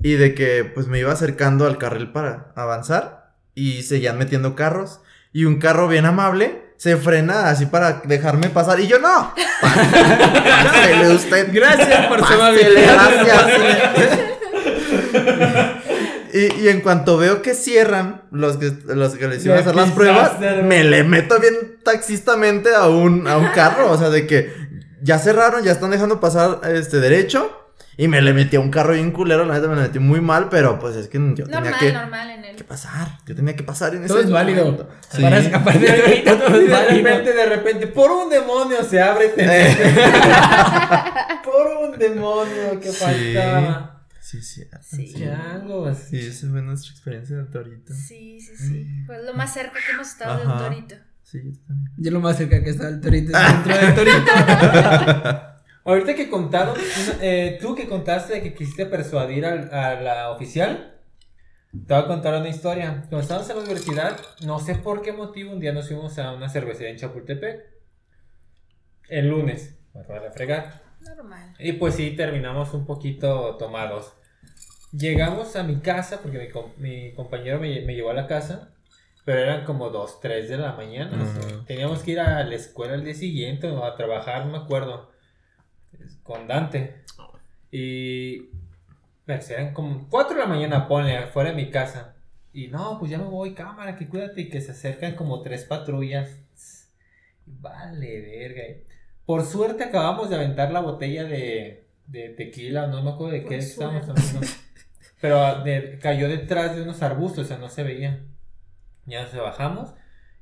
[0.02, 5.00] y de que pues me iba acercando al carril para avanzar y seguían metiendo carros
[5.32, 9.34] y un carro bien amable se frena así para dejarme pasar y yo no.
[9.62, 11.50] Pásele usted.
[11.54, 13.26] Gracias por su amabilidad.
[13.26, 14.30] gracias.
[16.34, 19.76] Y, y en cuanto veo que cierran los que, los que les iban a hacer
[19.76, 20.32] las pruebas,
[20.64, 23.92] me le meto bien taxistamente a un, a un carro.
[23.92, 24.52] O sea, de que
[25.02, 27.60] ya cerraron, ya están dejando pasar este derecho.
[27.96, 30.20] Y me le metí a un carro bien culero, la neta me le metí muy
[30.20, 32.56] mal, pero pues es que yo tenía Normal, que, normal en él.
[32.56, 33.20] que pasar.
[33.28, 34.64] Yo tenía que pasar en Todo ese es válido.
[34.66, 34.90] momento.
[35.12, 35.22] Sí.
[35.22, 39.28] Para escapar de ahorita todo Y de repente, de repente, por un demonio se abre.
[39.28, 39.44] te-
[41.44, 43.36] por un demonio que Sí.
[44.42, 45.14] Sí, sí.
[45.14, 45.14] Sí.
[45.20, 45.98] Changos.
[45.98, 47.94] Sí, esa fue nuestra experiencia en el torito.
[47.94, 49.04] Sí, sí, sí.
[49.06, 50.70] Fue lo más cerca que hemos estado de un Ajá.
[50.70, 50.96] torito.
[51.24, 51.92] Sí, yo también.
[51.98, 54.32] Yo lo más cerca que está el torito es dentro del torito.
[55.86, 56.76] Ahorita que contaron,
[57.22, 61.00] eh, tú que contaste de que quisiste persuadir al- a la oficial,
[61.72, 63.02] te voy a contar una historia.
[63.10, 66.32] Cuando estábamos en la universidad, no sé por qué motivo, un día nos fuimos a
[66.32, 67.62] una cervecería en Chapultepec.
[69.10, 70.82] El lunes, de fregar.
[71.02, 71.54] Normal.
[71.60, 74.14] Y pues sí, terminamos un poquito tomados.
[74.96, 78.70] Llegamos a mi casa, porque mi, com- mi compañero me, me llevó a la casa,
[79.26, 81.22] pero eran como 2, 3 de la mañana.
[81.22, 81.66] o sea, Ujú.
[81.66, 85.10] teníamos que ir a la escuela el día siguiente o a trabajar, no me acuerdo,
[86.22, 87.04] con Dante.
[87.72, 88.50] Y
[89.26, 92.16] pues, eran como 4 de la mañana, ponle, afuera de mi casa.
[92.54, 95.64] Y no, pues ya me voy, cámara, que cuídate, y que se acercan como tres
[95.64, 96.30] patrullas.
[97.48, 98.64] Vale, verga.
[99.26, 103.50] Por suerte acabamos de aventar la botella de, de tequila, no me acuerdo de Por
[103.50, 104.22] qué estábamos suerte.
[104.22, 104.48] hablando.
[105.24, 108.26] Pero de- cayó detrás de unos arbustos, o sea, no se veía.
[109.06, 109.94] Ya nos bajamos.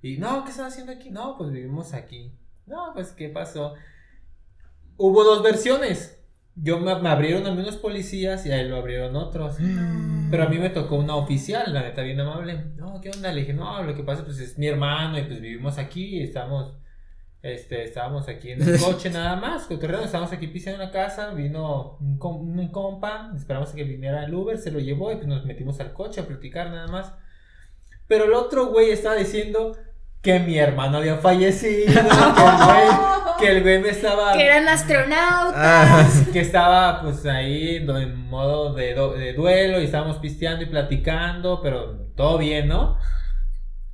[0.01, 1.11] Y no, ¿qué están haciendo aquí?
[1.11, 2.33] No, pues vivimos aquí.
[2.65, 3.75] No, pues, ¿qué pasó?
[4.97, 6.19] Hubo dos versiones.
[6.55, 9.57] Yo me, me abrieron a mí unos policías y a él lo abrieron otros.
[10.31, 12.65] Pero a mí me tocó una oficial, la neta, bien amable.
[12.75, 13.31] No, ¿qué onda?
[13.31, 16.23] Le dije, no, lo que pasa pues es mi hermano y pues vivimos aquí y
[16.23, 16.73] estamos,
[17.43, 21.31] este, estábamos aquí en el coche nada más, cotorreando, estábamos aquí pisando en la casa,
[21.31, 25.15] vino un, com- un compa, esperamos a que viniera el Uber, se lo llevó y
[25.15, 27.13] pues nos metimos al coche a platicar nada más.
[28.07, 29.75] Pero el otro güey estaba diciendo
[30.21, 32.03] que mi hermano había fallecido, que el
[32.65, 32.87] güey,
[33.39, 34.33] que el güey me estaba...
[34.33, 36.27] Que eran astronautas.
[36.33, 42.07] Que estaba pues ahí en modo de, de duelo y estábamos pisteando y platicando, pero
[42.15, 42.97] todo bien, ¿no?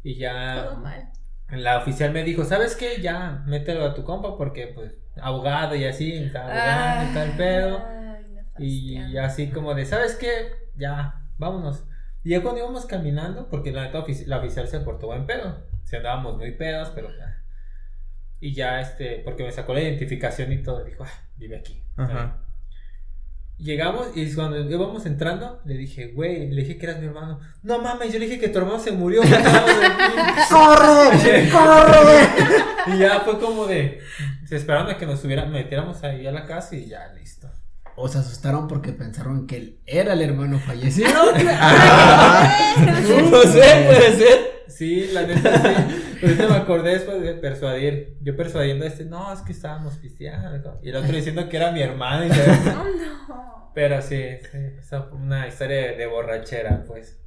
[0.04, 1.10] Y Todo ya mal.
[1.52, 3.02] La oficial me dijo, ¿sabes qué?
[3.02, 7.86] Ya, mételo a tu compa porque pues ahogado y así, está ahogando y tal pedo.
[7.88, 10.52] Ay, Y así como de, ¿sabes qué?
[10.76, 11.86] Ya, vámonos.
[12.24, 15.66] Y ya cuando íbamos caminando, porque la neta ofici- la oficial se portó buen pedo.
[15.84, 17.44] Si andábamos muy pedos, pero ya.
[18.40, 21.82] Y ya, este, porque me sacó la identificación y todo, dijo, ah, vive aquí.
[21.96, 22.44] Ajá.
[23.58, 27.40] Llegamos y cuando íbamos entrando, le dije, güey, le dije que eras mi hermano.
[27.64, 29.24] No mames, yo le dije que tu hermano se murió.
[29.24, 30.42] me acabo de aquí".
[30.50, 31.50] ¡Corre!
[31.50, 32.94] ¡Corre!
[32.94, 34.00] y ya fue como de,
[34.46, 37.50] se esperaron a que nos subieran, metiéramos ahí a la casa y ya, listo.
[38.00, 41.10] O se asustaron porque pensaron que él era el hermano fallecido.
[43.32, 44.40] No sé, puede ser.
[44.68, 46.20] Sí, la neta sí.
[46.22, 48.18] Ahorita me acordé después de persuadir.
[48.22, 50.80] Yo persuadiendo a este, no, es que estábamos pisteando.
[50.84, 52.26] Y el otro diciendo que era mi hermano.
[52.26, 52.38] y todo.
[52.80, 52.86] Oh,
[53.34, 53.72] no.
[53.74, 54.58] Pero sí, sí,
[54.88, 57.20] fue una historia de, de borrachera, pues.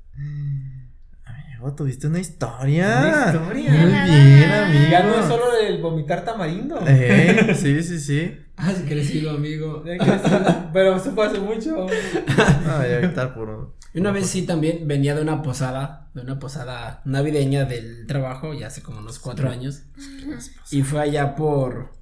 [1.60, 3.00] Amigo, tuviste una historia.
[3.00, 3.70] Una historia.
[3.70, 4.90] Muy bien, amigo.
[4.90, 6.80] Ya no es solo el vomitar tamarindo.
[6.86, 8.34] Eh, sí, sí, sí.
[8.56, 9.84] Has crecido, amigo.
[10.72, 11.86] Pero eso fue hace mucho.
[12.66, 13.76] Ah, ya estar por.
[13.92, 18.54] Y Una vez sí también venía de una posada, de una posada navideña del trabajo,
[18.54, 19.82] ya hace como unos cuatro años.
[20.70, 21.92] Y fue allá por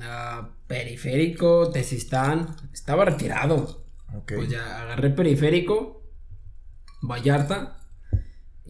[0.00, 2.54] ah, Periférico, Tesistán.
[2.72, 3.84] Estaba retirado.
[4.14, 4.34] Ok.
[4.36, 6.04] Pues ya agarré Periférico,
[7.00, 7.81] Vallarta.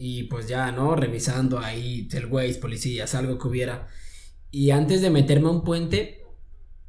[0.05, 0.97] Y pues ya, ¿no?
[0.97, 3.87] Revisando ahí el Waze, policías, algo que hubiera.
[4.51, 6.25] Y antes de meterme a un puente,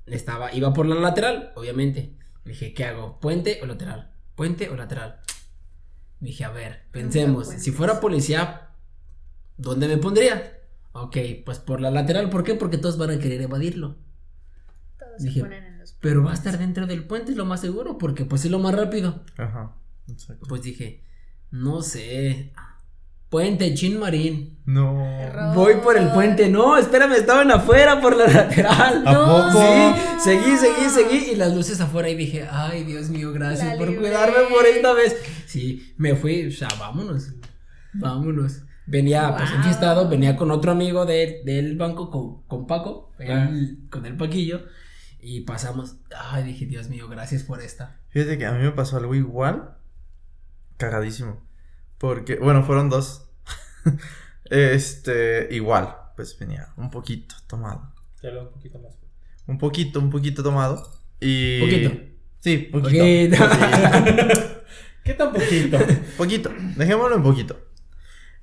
[0.05, 2.19] estaba, iba por la lateral, obviamente.
[2.45, 3.21] Dije, ¿qué hago?
[3.21, 4.11] ¿Puente o lateral?
[4.35, 5.21] ¿Puente o lateral?
[6.19, 8.71] Dije, a ver, pensemos, si fuera policía,
[9.59, 10.59] ¿dónde me pondría?
[10.91, 12.57] Ok, pues por la lateral, ¿por qué?
[12.57, 13.97] Porque todos van a querer evadirlo.
[14.99, 17.45] Todos Dije, se ponen en los Pero va a estar dentro del puente, es lo
[17.45, 19.23] más seguro, porque pues es lo más rápido.
[19.37, 19.77] Ajá.
[20.09, 20.47] Exacto.
[20.49, 21.05] Pues dije,
[21.53, 22.53] no sé.
[23.35, 24.61] Puente Chin Marín.
[24.65, 25.05] No.
[25.05, 25.57] Error.
[25.57, 26.49] Voy por el puente.
[26.49, 29.03] No, espérame, estaban afuera por la lateral.
[29.05, 29.25] ¿A No.
[29.27, 29.61] poco?
[29.61, 31.33] Sí, seguí, seguí, seguí.
[31.33, 32.09] Y las luces afuera.
[32.09, 35.17] Y dije, ay, Dios mío, gracias La por cuidarme por esta vez.
[35.47, 36.47] Sí, me fui.
[36.47, 37.33] O sea, vámonos.
[37.95, 38.63] Vámonos.
[38.87, 39.59] Venía, pues, Wow.
[39.59, 40.09] enfiestado.
[40.09, 43.11] Venía con otro amigo de- del banco, con, con Paco.
[43.19, 43.51] el- Ah.
[43.91, 44.61] Con el Paquillo.
[45.21, 45.97] Y pasamos.
[46.31, 47.99] Ay, dije, Dios mío, gracias por esta.
[48.11, 49.77] Fíjate que a mí me pasó algo igual.
[50.77, 51.43] Cagadísimo.
[52.05, 53.31] Porque, bueno, fueron dos.
[54.45, 55.97] este, igual.
[56.15, 57.95] Pues venía un poquito tomado.
[58.23, 58.93] Ya lo un poquito más.
[59.47, 61.01] Un poquito, un poquito tomado.
[61.19, 61.61] Y.
[61.61, 61.91] Poquito.
[62.41, 62.99] Sí, poquito.
[62.99, 63.37] Poquito.
[65.03, 65.79] ¿Qué tan poquito?
[66.19, 66.51] Poquito.
[66.77, 67.59] Dejémoslo en poquito.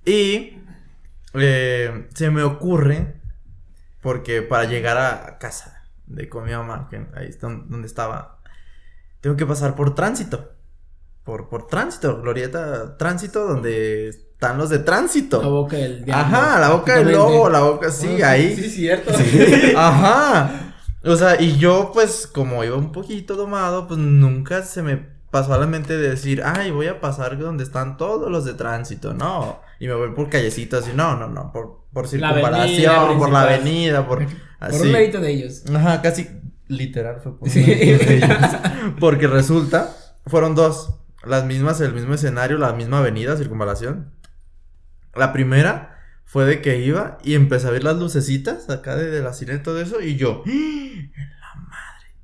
[0.08, 0.58] Y.
[1.36, 3.22] eh, se me ocurre.
[4.02, 8.40] Porque para llegar a casa de con mi mamá, que ahí está donde estaba,
[9.20, 10.52] tengo que pasar por tránsito.
[11.24, 15.42] Por, por tránsito, glorieta tránsito, donde están los de La tránsito.
[15.42, 18.56] boca del diablo, Ajá, la boca del lobo, la boca, sí, Ah, ahí.
[18.56, 19.12] Sí, cierto.
[19.78, 20.74] Ajá.
[21.04, 24.98] O sea, y yo, pues, como iba un poquito tomado, pues nunca se me
[25.32, 28.54] pasó a la mente de decir, ay, voy a pasar donde están todos los de
[28.54, 29.62] tránsito, no.
[29.80, 33.30] Y me voy por callecitas y no, no, no, por, por La avenida circunvalación, por
[33.32, 34.20] la avenida, por
[34.62, 34.82] Por así.
[34.84, 35.64] un mérito de ellos.
[35.74, 36.30] Ajá, casi
[36.68, 37.62] literal fue por Sí.
[37.62, 38.38] un mérito de ellos.
[39.00, 39.96] Porque resulta,
[40.28, 44.12] fueron dos, las mismas, el mismo escenario, la misma avenida, circunvalación.
[45.16, 49.22] La primera fue de que iba y empecé a ver las lucecitas acá de, de
[49.22, 50.50] la sirena y todo eso y yo, ¡Ah!
[50.50, 52.16] ¡en la madre!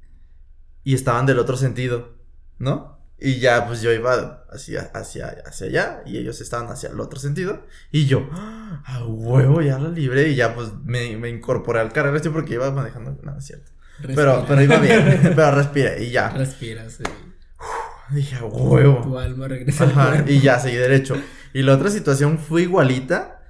[0.84, 2.16] Y estaban del otro sentido,
[2.58, 2.98] ¿no?
[3.20, 7.20] Y ya pues yo iba hacia, hacia, hacia allá y ellos estaban hacia el otro
[7.20, 8.82] sentido y yo, ¡ah!
[8.86, 12.72] a huevo, ya lo libré y ya pues me, me incorporé al carril porque iba
[12.72, 13.72] manejando, no, es cierto.
[14.16, 16.30] Pero, pero iba bien, pero respiré y ya.
[16.30, 16.94] Respiras.
[16.94, 17.04] sí.
[18.12, 19.02] Dije, huevo.
[19.02, 20.32] Tu alma regresa al Ajá, cuerpo.
[20.32, 21.16] y ya seguí derecho.
[21.54, 23.42] Y la otra situación fue igualita,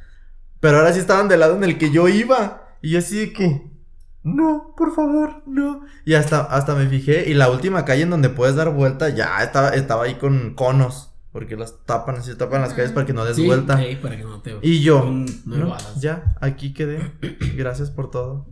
[0.60, 2.76] pero ahora sí estaban del lado en el que yo iba.
[2.82, 3.72] Y yo así de que,
[4.24, 5.82] no, por favor, no.
[6.06, 9.44] Y hasta, hasta me fijé, y la última calle en donde puedes dar vuelta, ya
[9.44, 13.26] estaba, estaba ahí con conos, porque las tapan, así tapan las calles para que no
[13.26, 13.78] des Sí, vuelta.
[13.78, 14.58] sí, para que no te.
[14.62, 15.26] Y yo, no,
[15.58, 17.12] no ya, aquí quedé.
[17.56, 18.48] Gracias por todo.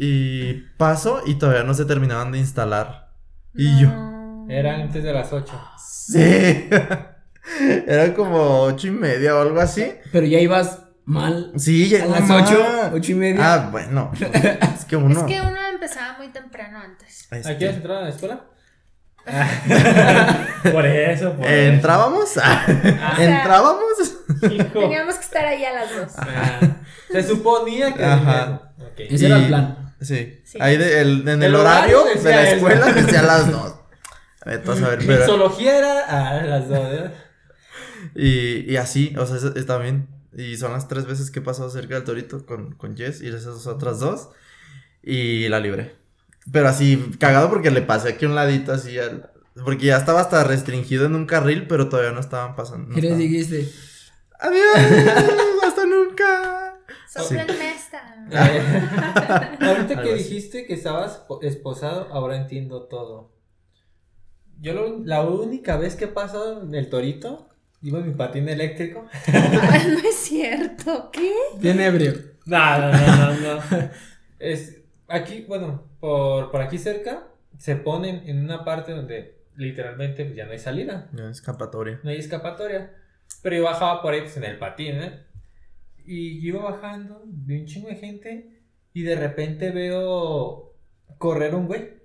[0.00, 3.12] Y paso y todavía no se terminaban de instalar.
[3.54, 3.88] Y yo.
[4.48, 5.60] Era antes de las 8.
[5.78, 6.68] Sí.
[7.86, 9.92] Era como ocho y media o algo así.
[10.12, 11.52] Pero ya ibas mal.
[11.56, 12.44] Sí, ya A las mamá.
[12.44, 13.40] ocho, ocho y media.
[13.54, 14.10] Ah, bueno.
[14.74, 15.20] Es que uno.
[15.20, 17.26] Es que uno empezaba muy temprano antes.
[17.30, 18.44] este, ¿Aquí has entrado a la escuela?
[20.72, 22.34] por eso, por ¿Entrábamos?
[23.18, 23.82] ¿Entrábamos?
[24.00, 24.18] eso.
[24.50, 24.80] Hijo.
[24.80, 26.12] Teníamos que estar ahí a las dos.
[26.16, 26.60] Ah,
[27.10, 28.04] Se suponía que.
[28.04, 28.72] Ajá.
[28.96, 29.94] Ese era el plan.
[30.00, 30.40] Sí.
[30.44, 30.58] Sí.
[30.60, 33.74] Ahí de- el- en el, El horario, horario de la escuela decía las dos.
[34.46, 36.78] Vete a saber, pero- Mixología era a las 2.
[36.78, 37.10] ¿eh?
[38.14, 40.08] Y, y así, o sea, es- está bien.
[40.36, 43.28] Y son las tres veces que he pasado cerca del torito con, con Jess y
[43.28, 44.28] esas otras dos.
[45.02, 45.96] Y la libré.
[46.52, 49.30] Pero así, cagado porque le pasé aquí un ladito así al.
[49.64, 52.88] Porque ya estaba hasta restringido en un carril, pero todavía no estaban pasando.
[52.90, 53.68] no ¿Qué les estaban- dijiste?
[54.38, 55.24] Adiós,
[55.66, 56.78] hasta nunca.
[57.08, 58.14] Soplenme esta.
[59.60, 63.32] Ahorita que dijiste que estabas po- esposado, ahora entiendo todo.
[64.60, 67.48] Yo lo- la única vez que he pasado en el torito,
[67.82, 69.06] iba en mi patín eléctrico.
[69.32, 71.10] Ah, no es cierto.
[71.12, 71.32] ¿Qué?
[71.60, 72.14] Bien ebrio.
[72.46, 73.60] No, no, no, no, no.
[74.38, 80.46] Es, aquí, bueno, por, por aquí cerca, se ponen en una parte donde literalmente ya
[80.46, 82.00] no hay salida, Ya, escapatoria.
[82.04, 82.94] no hay escapatoria.
[83.42, 85.24] Pero yo bajaba por ahí pues, en el patín, ¿eh?
[86.06, 88.62] Y yo iba bajando, vi un chingo de gente
[88.94, 90.74] y de repente veo
[91.18, 91.97] correr un güey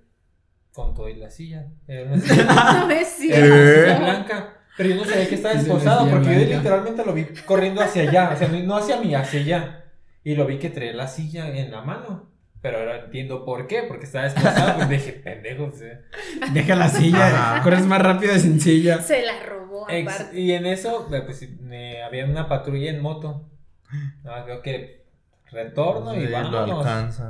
[0.74, 1.66] con todo y la silla.
[1.88, 2.44] Era una silla,
[2.86, 3.54] No es era cierto.
[3.54, 3.84] una ¿Eh?
[3.84, 4.54] silla blanca.
[4.76, 8.02] Pero yo no sabía que estaba esposado silla porque yo literalmente lo vi corriendo hacia
[8.02, 8.30] allá.
[8.34, 9.84] O sea, no- hacia mí, hacia allá.
[10.24, 12.28] Y lo vi que traía la silla en la mano.
[12.60, 14.76] Pero ahora entiendo por qué, porque estaba esposado.
[14.76, 16.00] Pues dije, pendejo, sea.
[16.52, 17.62] Deja la silla, Ajá.
[17.62, 19.00] corres más rápido sin silla.
[19.02, 20.40] Se la robó Ex- aparte.
[20.40, 21.46] y en eso, eh, pues
[22.06, 23.50] había una patrulla en moto.
[24.24, 25.04] No, creo que
[25.52, 27.20] retorno y lo vámonos.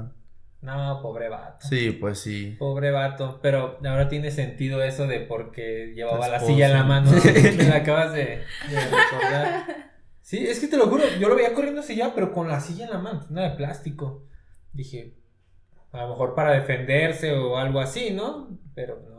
[0.64, 1.68] No, pobre vato.
[1.68, 2.56] Sí, pues sí.
[2.58, 3.38] Pobre vato.
[3.42, 7.10] Pero ahora tiene sentido eso de porque llevaba la silla en la mano.
[7.56, 8.24] Me la acabas de,
[8.70, 9.66] de recordar.
[10.22, 12.58] Sí, es que te lo juro, yo lo veía corriendo hacia allá, pero con la
[12.58, 14.24] silla en la mano, una de plástico.
[14.72, 15.18] Dije,
[15.92, 18.58] a lo mejor para defenderse o algo así, ¿no?
[18.74, 19.13] Pero no.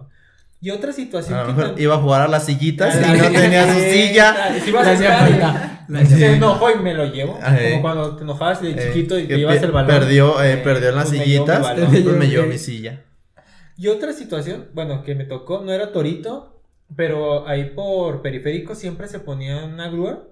[0.62, 3.72] Y otra situación A que mejor iba a jugar a las sillitas y no tenía
[3.74, 4.60] su silla.
[4.64, 5.86] si ibas a.
[5.88, 7.34] Le se enojó y me lo llevo.
[7.40, 9.88] Como cuando te enojabas de Eh, chiquito y te llevas el balón.
[9.92, 11.62] Perdió, eh, Eh, perdió en las pues me sillitas.
[11.62, 11.88] balón.
[11.92, 13.02] Pues me llevó mi silla.
[13.78, 16.64] Y otra situación, bueno, que me tocó, no era torito,
[16.96, 20.24] pero ahí por periférico siempre se ponía una grúa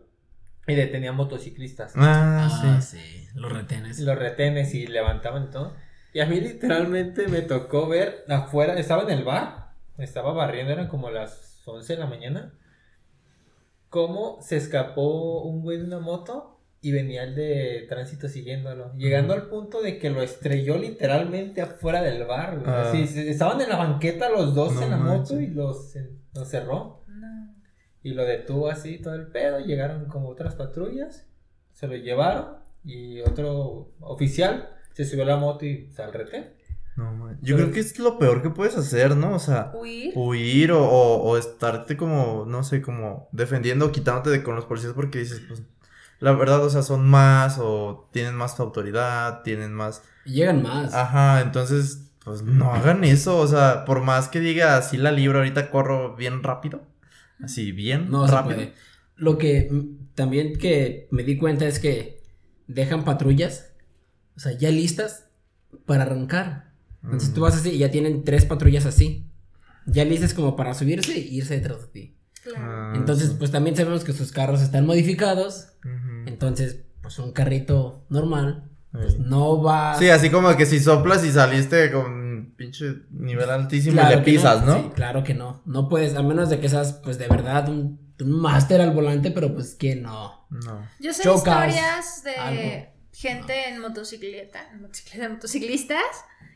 [0.66, 1.92] y detenían motociclistas.
[1.96, 2.98] Ah, Ah, sí.
[2.98, 4.00] sí, los retenes.
[4.00, 5.74] Los retenes y levantaban y todo.
[6.14, 9.63] Y a mí literalmente me tocó ver afuera, estaba en el bar,
[9.98, 12.54] estaba barriendo, eran como las 11 de la mañana,
[13.90, 19.34] cómo se escapó un güey de una moto y venía el de tránsito siguiéndolo, llegando
[19.34, 22.70] al punto de que lo estrelló literalmente afuera del bar, güey.
[22.70, 22.92] Ah.
[22.94, 25.96] Estaban en la banqueta los dos No en la moto y los,
[26.34, 27.04] los cerró.
[27.08, 27.56] No.
[28.02, 29.60] Y lo detuvo así todo el pedo.
[29.60, 31.26] Llegaron como otras patrullas.
[31.72, 32.58] Se lo llevaron.
[32.84, 36.54] Y otro oficial se subió a la moto y se al retén.
[36.96, 37.40] No, man.
[37.42, 39.34] Yo creo que es lo peor que puedes hacer, ¿no?
[39.36, 40.12] O sea, Huir.
[40.16, 44.66] huir o, o, o estarte como, no sé, como defendiendo o quitándote de con los
[44.66, 45.64] policías porque dices, pues,
[46.20, 50.04] la verdad, o sea, son más o tienen más autoridad, tienen más...
[50.26, 50.94] Y llegan más.
[50.94, 55.40] Ajá, entonces, pues no hagan eso, o sea, por más que diga así la libro,
[55.40, 56.84] ahorita corro bien rápido,
[57.44, 58.56] así bien No se rápido.
[58.56, 58.74] puede.
[59.16, 59.70] Lo que
[60.16, 62.22] también que me di cuenta es que
[62.68, 63.74] dejan patrullas,
[64.38, 65.26] o sea, ya listas
[65.86, 66.72] para arrancar.
[67.04, 67.34] Entonces Mm.
[67.34, 69.30] tú vas así y ya tienen tres patrullas así.
[69.86, 72.18] Ya listas como para subirse e irse detrás de ti.
[72.44, 72.60] Claro.
[72.66, 73.36] Ah, Entonces, sí.
[73.38, 75.68] pues también sabemos que sus carros están modificados.
[76.26, 79.20] Entonces, pues un carrito normal pues, Sí.
[79.20, 79.98] no va.
[79.98, 84.22] Sí, así como que si soplas y saliste con pinche nivel altísimo Claro y le
[84.24, 84.76] pisas, ¿no?
[84.84, 85.62] Sí, claro que no.
[85.66, 89.32] No puedes, a menos de que seas, pues de verdad, un, un máster al volante,
[89.32, 90.46] pero pues que no.
[90.52, 90.88] No.
[91.00, 92.86] Yo sé Chocas, historias de algo.
[93.12, 96.04] gente en motocicleta, en motocicleta, motociclistas,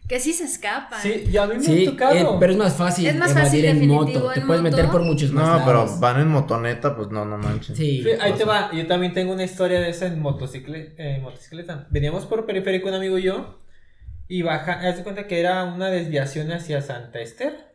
[0.07, 1.01] que sí se escapan.
[1.01, 2.15] Sí, y a mí me Sí, ha tocado.
[2.15, 4.11] eh, pero es más fácil Es más fácil, en moto.
[4.11, 4.61] Te puedes moto.
[4.63, 7.77] meter por muchos más No, pero van en motoneta, pues no, no manches.
[7.77, 8.01] Sí.
[8.03, 8.71] Sí, ahí te va.
[8.73, 11.87] Yo también tengo una historia de esa en motocicle- eh, motocicleta.
[11.89, 13.59] Veníamos por periférico un amigo y yo.
[14.29, 17.71] Y baja, haz de cuenta que era una desviación hacia Santa Esther.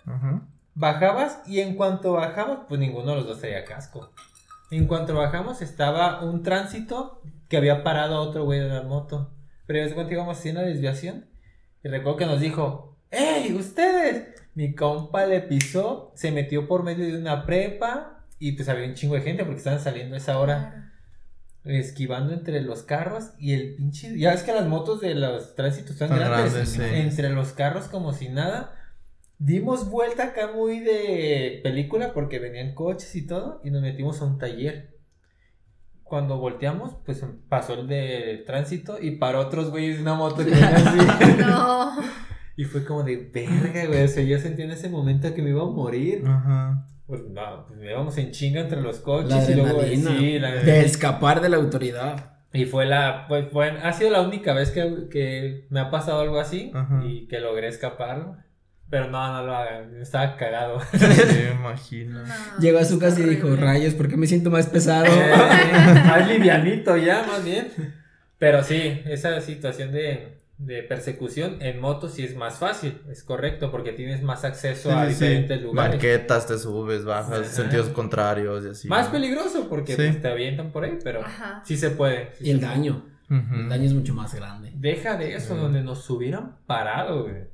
[0.74, 4.10] Bajabas y en cuanto bajamos, pues ninguno de los dos traía casco.
[4.70, 9.30] En cuanto bajamos estaba un tránsito que había parado a otro güey de la moto.
[9.66, 11.26] Pero haz de cuenta que íbamos así en la desviación.
[11.84, 14.28] Y recuerdo que nos dijo, ¡Ey, ustedes!
[14.54, 18.94] Mi compa le pisó, se metió por medio de una prepa y pues había un
[18.94, 20.90] chingo de gente porque estaban saliendo a esa hora
[21.62, 21.78] Claro.
[21.78, 24.18] esquivando entre los carros y el pinche.
[24.18, 26.52] Ya ves que las motos de los tránsitos están Están grandes.
[26.52, 26.80] grandes, sí.
[27.00, 28.74] Entre los carros como si nada.
[29.38, 34.24] Dimos vuelta acá muy de película porque venían coches y todo y nos metimos a
[34.26, 34.91] un taller.
[36.12, 40.74] Cuando volteamos, pues pasó el de tránsito y paró otros güeyes una moto que venían
[40.74, 40.98] así.
[41.40, 41.92] No.
[42.58, 44.02] y fue como de verga, güey.
[44.04, 46.22] O sea, yo sentí en ese momento que me iba a morir.
[46.26, 46.86] Ajá.
[47.06, 50.50] Pues no, pues me íbamos en chinga entre los coches La y luego sí, la-
[50.52, 52.34] De escapar de la autoridad.
[52.52, 56.20] y fue la, pues, fue, ha sido la única vez que, que me ha pasado
[56.20, 57.02] algo así Ajá.
[57.06, 58.44] y que logré escapar.
[58.92, 60.78] Pero no, no lo hagan, estaba cagado.
[60.92, 62.20] Sí, me imagino.
[62.24, 65.06] no, Llegó a su casa y dijo, rayos, ¿por qué me siento más pesado?
[66.06, 67.68] Más livianito ya, más bien.
[68.38, 73.70] Pero sí, esa situación de, de persecución en moto sí es más fácil, es correcto,
[73.70, 75.24] porque tienes más acceso a Sí, sí, sí.
[75.24, 75.92] diferentes lugares.
[75.94, 77.44] Banquetas, te subes, bajas, Ajá.
[77.44, 78.88] sentidos contrarios y así.
[78.88, 80.02] Más peligroso porque Sí.
[80.02, 81.62] pues, te avientan por ahí, pero Ajá.
[81.64, 82.32] sí se puede.
[82.38, 83.06] sí y el daño.
[83.30, 83.54] Ujú.
[83.54, 84.70] El daño es mucho más grande.
[84.74, 87.50] Deja de eso, donde nos hubieran parado, güey.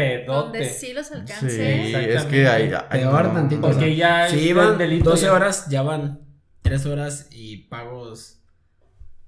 [0.00, 0.26] Pedote.
[0.58, 2.14] Donde sí los Sí, alcancé.
[2.14, 2.72] es que hay.
[2.72, 3.32] hay- Peor no.
[3.34, 3.60] tantito.
[3.62, 5.32] Porque O sea, ya Si es iban delito 12 ya.
[5.34, 6.20] horas, ya van
[6.62, 8.36] 3 horas y pagos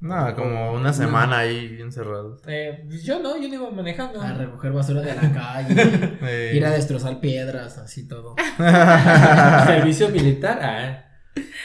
[0.01, 2.41] No, como una semana ahí encerrados.
[2.49, 4.21] Eh, pues yo no, yo no iba manejando.
[4.21, 6.53] A recoger basura de la calle.
[6.57, 8.35] Ir a destrozar piedras, así todo.
[9.67, 11.05] Servicio militar, ah.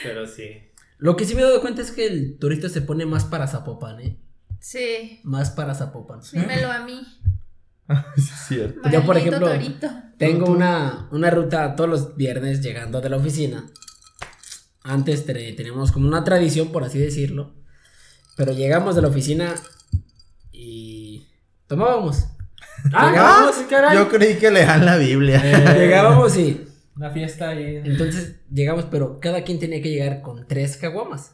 [0.02, 0.70] Pero sí.
[0.98, 3.46] Lo que sí me he dado cuenta es que el turista se pone más para
[3.46, 4.18] Zapopan, ¿eh?
[4.60, 6.20] Sí, Más para Zapopan.
[6.32, 7.00] dímelo a mí.
[8.16, 8.88] Es cierto.
[8.90, 9.88] Yo, por ejemplo, torito.
[10.18, 13.64] Tengo una, una ruta todos los viernes llegando de la oficina.
[14.82, 17.54] Antes te- teníamos como una tradición, por así decirlo.
[18.36, 19.54] Pero llegamos de la oficina
[20.52, 21.26] y
[21.66, 22.24] tomábamos.
[22.94, 23.96] Ah, sí, caray.
[23.96, 25.40] Yo creí que lean la Biblia.
[25.44, 26.64] Eh, Llegábamos y
[26.96, 27.80] Una fiesta ahí.
[27.84, 31.32] entonces llegamos, pero cada quien tenía que llegar con tres caguamas.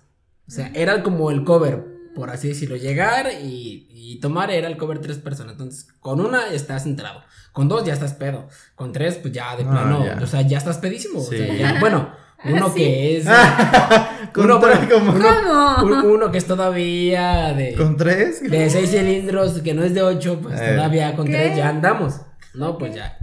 [0.49, 1.85] O sea, era como el cover,
[2.15, 2.77] por así decirlo.
[2.77, 5.53] Llegar y, y tomar era el cover tres personas.
[5.53, 7.23] Entonces, con una estás entrado.
[7.53, 8.49] Con dos ya estás pedo.
[8.75, 10.05] Con tres, pues ya de Ah, plano.
[10.05, 10.19] ya.
[10.23, 11.21] O sea, ya estás pedísimo.
[11.21, 11.37] O Sí.
[11.39, 12.13] sea, ya- bueno,
[12.45, 12.75] uno Sí.
[12.77, 13.27] que es.
[14.35, 15.85] Con uno, uno- ¿Cómo?
[15.85, 17.75] un- uno que es todavía de.
[17.75, 18.43] ¿Con tres?
[18.49, 20.73] De seis cilindros, que no es de ocho, pues Eh.
[20.75, 21.33] todavía con ¿Qué?
[21.33, 22.21] tres ya andamos.
[22.55, 23.19] No, pues ya.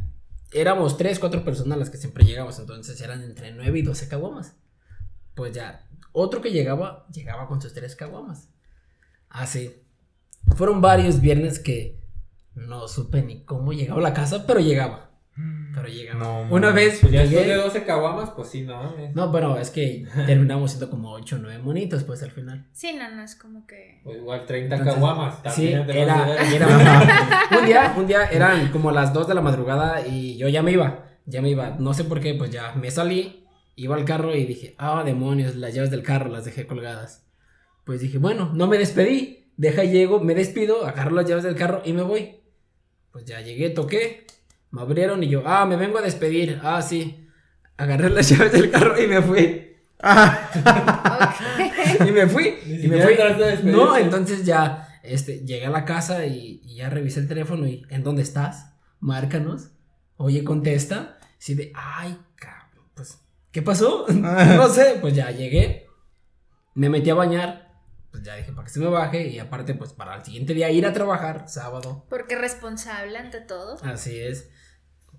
[0.53, 4.53] Éramos tres, cuatro personas las que siempre llegamos, entonces eran entre nueve y doce caguamas.
[5.35, 8.49] Pues ya, otro que llegaba, llegaba con sus tres caguamas.
[9.31, 9.75] Así.
[10.55, 11.99] Fueron varios viernes que
[12.55, 15.09] no supe ni cómo llegaba a la casa, pero llegaba.
[15.73, 16.19] Pero llegaba.
[16.19, 16.75] No, Una man.
[16.75, 18.97] vez Pues ya después llegué- de 12 caguamas, pues sí, no.
[18.97, 19.11] eh.
[19.15, 22.67] No, bueno, es que terminamos siendo como ocho o nueve monitos, pues al final.
[22.73, 24.01] Sí, no, no es como que.
[24.03, 25.35] Pues igual 30 Entonces, caguamas.
[25.55, 29.41] Sí, también te era, era- un día, un día eran como las 2 de la
[29.41, 32.73] madrugada y yo ya me iba, ya me iba, no sé por qué, pues ya
[32.75, 33.45] me salí,
[33.77, 37.25] iba al carro y dije, ah, demonios, las llaves del carro las dejé colgadas.
[37.83, 41.81] Pues dije, bueno, no me despedí, deja llego, me despido, agarro las llaves del carro
[41.85, 42.37] y me voy.
[43.11, 44.25] Pues ya llegué, toqué,
[44.71, 47.27] me abrieron y yo, ah, me vengo a despedir, ah, sí.
[47.77, 49.67] Agarré las llaves del carro y me fui.
[52.07, 52.55] Y me fui.
[52.65, 53.15] Y me fui.
[53.63, 57.85] No, entonces ya este, llegué a la casa y, y ya revisé el teléfono y
[57.89, 58.73] ¿en dónde estás?
[58.99, 59.71] Márcanos.
[60.17, 61.17] Oye, contesta.
[61.39, 63.19] Así de, ay, cabrón, pues,
[63.51, 64.05] ¿qué pasó?
[64.09, 65.87] no sé, pues ya llegué.
[66.75, 67.70] Me metí a bañar.
[68.11, 69.27] Pues ya dije, para que se me baje.
[69.27, 72.05] Y aparte, pues para el siguiente día ir a trabajar, sábado.
[72.09, 73.77] Porque responsable ante todo.
[73.83, 74.49] Así es.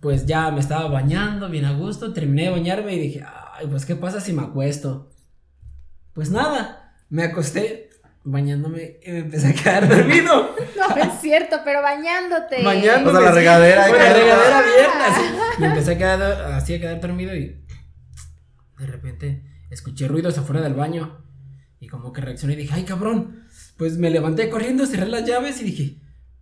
[0.00, 3.24] Pues ya me estaba bañando bien a gusto, terminé de bañarme y dije,
[3.54, 5.10] ay, pues qué pasa si me acuesto.
[6.12, 7.88] Pues nada, me acosté
[8.24, 10.54] bañándome y me empecé a quedar dormido.
[10.82, 12.60] No, es cierto, pero bañándote.
[12.64, 13.16] Bañándome.
[13.16, 13.86] O sea, la regadera.
[13.88, 15.22] Pues, la regadera abierta, así.
[15.60, 16.22] Me empecé a quedar,
[16.52, 17.64] así a quedar dormido y
[18.78, 21.24] de repente escuché ruidos afuera del baño
[21.82, 23.42] y como que reaccioné y dije, ay cabrón,
[23.76, 25.96] pues me levanté corriendo, cerré las llaves y dije,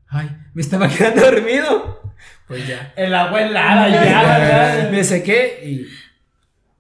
[0.07, 2.15] ay, me estaba quedando dormido.
[2.47, 2.93] Pues ya.
[2.95, 4.89] El agua helada ya.
[4.93, 5.87] Me sequé y.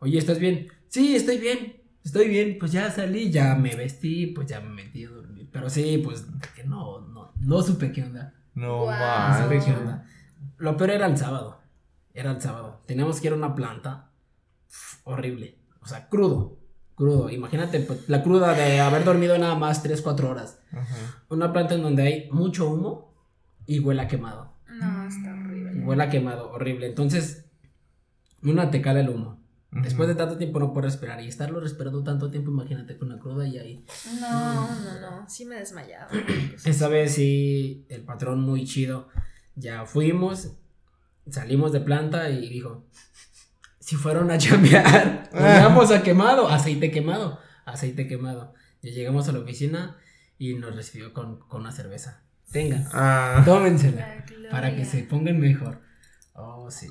[0.00, 0.68] Oye, ¿estás bien?
[0.88, 1.80] Sí, estoy bien.
[2.04, 2.58] Estoy bien.
[2.58, 5.48] Pues ya salí, ya me vestí, pues ya me metí a dormir.
[5.50, 8.34] Pero sí, pues que no, no, no supe qué onda.
[8.54, 8.90] No Wow.
[8.90, 10.06] No supe qué onda.
[10.58, 11.62] Lo peor era el sábado.
[12.12, 12.82] Era el sábado.
[12.84, 14.10] Teníamos que ir a una planta.
[14.68, 15.56] Uf, horrible.
[15.80, 16.59] O sea, crudo.
[17.00, 17.30] Crudo.
[17.30, 20.58] Imagínate pues, la cruda de haber dormido nada más 3, 4 horas.
[20.70, 21.24] Ajá.
[21.30, 23.14] Una planta en donde hay mucho humo
[23.64, 24.52] y huele a quemado.
[24.68, 25.82] No, está horrible.
[25.82, 26.86] Huele a quemado, horrible.
[26.86, 27.46] Entonces,
[28.42, 29.40] una te cala el humo.
[29.70, 31.22] Después de tanto tiempo no puedo respirar.
[31.22, 33.86] Y estarlo respirando tanto tiempo, imagínate con la cruda y ahí.
[34.20, 35.26] No, no, no.
[35.26, 36.10] Sí me desmayaba.
[36.66, 39.08] Esa vez sí, el patrón muy chido.
[39.54, 40.52] Ya fuimos,
[41.30, 42.84] salimos de planta y dijo:
[43.90, 48.54] Si fueron a chambear, vamos a quemado, aceite quemado, aceite quemado.
[48.82, 49.96] Ya llegamos a la oficina
[50.38, 52.22] y nos recibió con, con una cerveza.
[52.52, 53.42] Tengan, Ah.
[53.44, 55.80] tómensela para que se pongan mejor.
[56.34, 56.86] Oh, sí.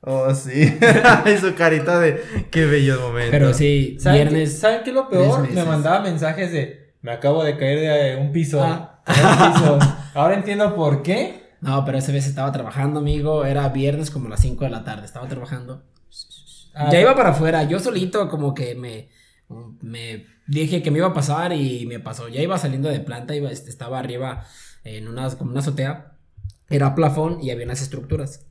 [0.00, 0.76] Oh, sí.
[1.32, 3.30] y su carita de qué bello momento.
[3.30, 4.58] Pero sí, ¿Saben qué, viernes.
[4.58, 5.48] ¿Saben qué es lo peor?
[5.52, 8.60] Me mandaba mensajes de me acabo de caer de un piso.
[8.60, 9.04] Ah.
[9.06, 9.78] de un piso.
[10.14, 11.49] Ahora entiendo por qué.
[11.60, 13.44] No, pero esa vez estaba trabajando, amigo.
[13.44, 15.04] Era viernes como las 5 de la tarde.
[15.04, 15.84] Estaba trabajando.
[16.74, 17.64] Ah, ya iba para afuera.
[17.64, 19.08] Yo solito como que me,
[19.80, 22.28] me dije que me iba a pasar y me pasó.
[22.28, 24.46] Ya iba saliendo de planta, iba, este, estaba arriba
[24.84, 26.16] en una, como una azotea.
[26.68, 28.46] Era plafón y había unas estructuras.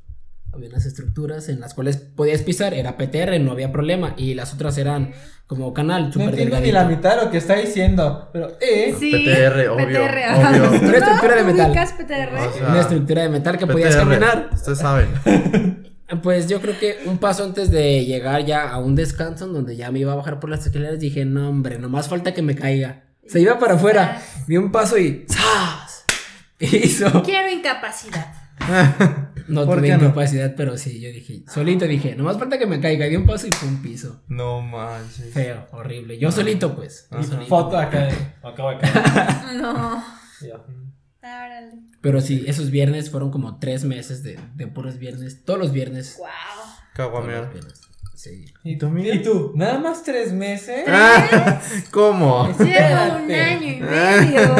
[0.51, 2.73] Había unas estructuras en las cuales podías pisar.
[2.73, 4.13] Era PTR, no había problema.
[4.17, 5.13] Y las otras eran
[5.49, 8.29] como canal, No súper entiendo ni la mitad de lo que está diciendo.
[8.31, 8.95] Pero, eh.
[8.99, 10.17] Sí, PTR, obvio, PTR.
[10.35, 10.79] obvio.
[10.79, 11.71] Una estructura de metal.
[11.71, 12.33] ¿Ubicas PTR?
[12.35, 14.49] O sea, Una estructura de metal que podías PTR, caminar.
[14.53, 15.09] Ustedes saben.
[16.23, 19.75] Pues yo creo que un paso antes de llegar ya a un descanso en donde
[19.75, 22.55] ya me iba a bajar por las escaleras, dije, no hombre, nomás falta que me
[22.55, 23.03] caiga.
[23.27, 26.05] Se iba para afuera, di un paso y ¡zas!
[26.59, 27.21] Hizo.
[27.21, 28.25] Quiero incapacidad.
[29.49, 30.03] No ¿Por tuve qué no?
[30.05, 33.47] incapacidad, pero sí, yo dije, solito dije, nomás falta que me caiga, di un paso
[33.47, 34.21] y fue un piso.
[34.27, 35.33] No manches.
[35.33, 36.17] Feo, horrible.
[36.19, 37.07] Yo solito, pues.
[37.11, 37.27] yo Ajá.
[37.27, 37.45] solito.
[37.47, 38.05] Foto acá.
[38.05, 39.51] de- Acá, acá.
[39.55, 40.03] No.
[40.41, 40.89] Yo, mm.
[41.25, 41.71] Árale.
[42.01, 45.43] Pero sí, esos viernes fueron como tres meses de, de puros viernes.
[45.43, 46.15] Todos los viernes.
[46.17, 46.27] Wow.
[46.27, 47.51] Todos los Caguamear.
[47.51, 47.81] viernes.
[48.15, 48.45] Sí.
[48.63, 49.15] ¿Y tú, amiga?
[49.15, 49.53] ¿Y tú?
[49.55, 50.83] ¿Nada más tres meses?
[50.87, 52.47] Ah, ¿Cómo?
[52.59, 54.55] Llevo un año y medio.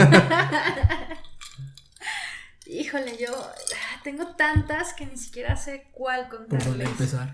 [2.66, 3.54] Híjole, yo ah,
[4.04, 6.88] tengo tantas que ni siquiera sé cuál Por dónde contarles.
[6.90, 7.34] empezar.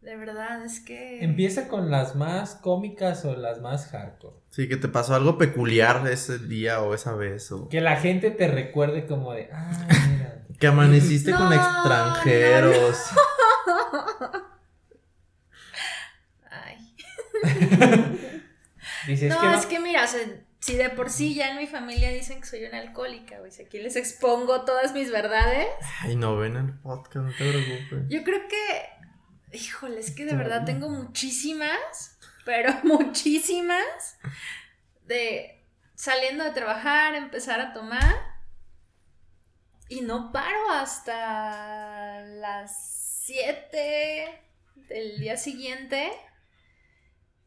[0.00, 1.22] De verdad, es que.
[1.22, 4.34] ¿Empieza con las más cómicas o las más hardcore?
[4.50, 7.52] Sí, que te pasó algo peculiar ese día o esa vez.
[7.52, 9.70] O Que la gente te recuerde como de, ah,
[10.10, 10.42] mira.
[10.58, 12.98] que amaneciste con No, extranjeros.
[16.50, 16.94] Ay.
[19.06, 19.54] Dices no, que no.
[19.54, 20.20] es que mira, o sea,
[20.62, 23.62] si de por sí ya en mi familia dicen que soy una alcohólica, güey, si
[23.62, 25.66] aquí les expongo todas mis verdades,
[26.00, 28.08] Ay, no ven el podcast, no te preocupes.
[28.08, 34.18] yo creo que, híjole, es que de verdad tengo muchísimas, pero muchísimas,
[35.04, 35.64] de
[35.96, 38.32] saliendo de trabajar, empezar a tomar,
[39.88, 44.40] y no paro hasta las 7
[44.88, 46.12] del día siguiente.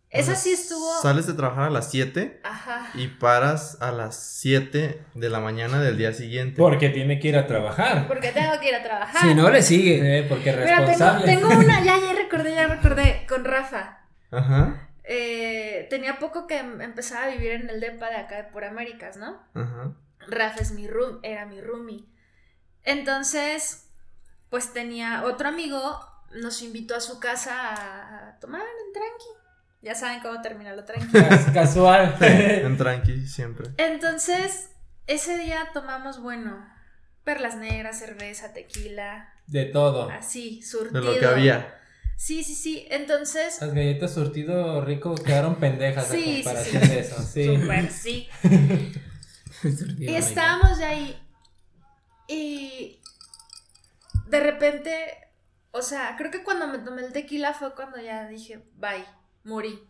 [0.10, 1.02] Esa sí estuvo...
[1.02, 2.90] Sales de trabajar a las 7 Ajá.
[2.94, 6.56] y paras a las 7 de la mañana del día siguiente.
[6.58, 8.08] Porque tiene que ir a trabajar.
[8.08, 9.22] Porque tengo que ir a trabajar.
[9.22, 10.20] Si no, le sigue.
[10.20, 11.26] Eh, porque es Pero tengo, responsable.
[11.26, 14.00] tengo una, ya, ya recordé, ya recordé, con Rafa.
[14.32, 18.44] Ajá, Eh, tenía poco que em- empezaba a vivir en el depa de acá de
[18.46, 19.40] por Américas, ¿no?
[19.54, 19.94] ajá.
[20.28, 22.06] Rafa es mi room, era mi roomie.
[22.84, 23.88] Entonces,
[24.50, 26.00] pues tenía otro amigo,
[26.32, 29.26] nos invitó a su casa a, tomar en tranqui.
[29.86, 31.12] Ya saben cómo termina lo tranqui.
[31.14, 32.18] Cas- Casual.
[32.20, 33.70] En tranqui, siempre.
[33.78, 34.72] Entonces,
[35.06, 36.68] ese día tomamos, bueno,
[37.24, 40.10] perlas negras, cerveza, tequila, De todo.
[40.10, 41.02] así, De surtido.
[41.02, 41.80] lo que había.
[42.18, 42.88] Sí, sí, sí.
[42.90, 46.90] Entonces, Las galletas surtido rico quedaron pendejas Sí, a sí, comparación sí.
[46.90, 47.22] de eso.
[47.22, 47.56] Sí.
[47.56, 48.30] súper sí.
[50.00, 51.22] Y Y estábamos de ahí.
[52.28, 53.00] Y
[54.28, 54.96] de repente,
[55.72, 59.06] o sea, creo que cuando me tomé el tequila fue cuando ya dije, bye,
[59.46, 59.88] morí.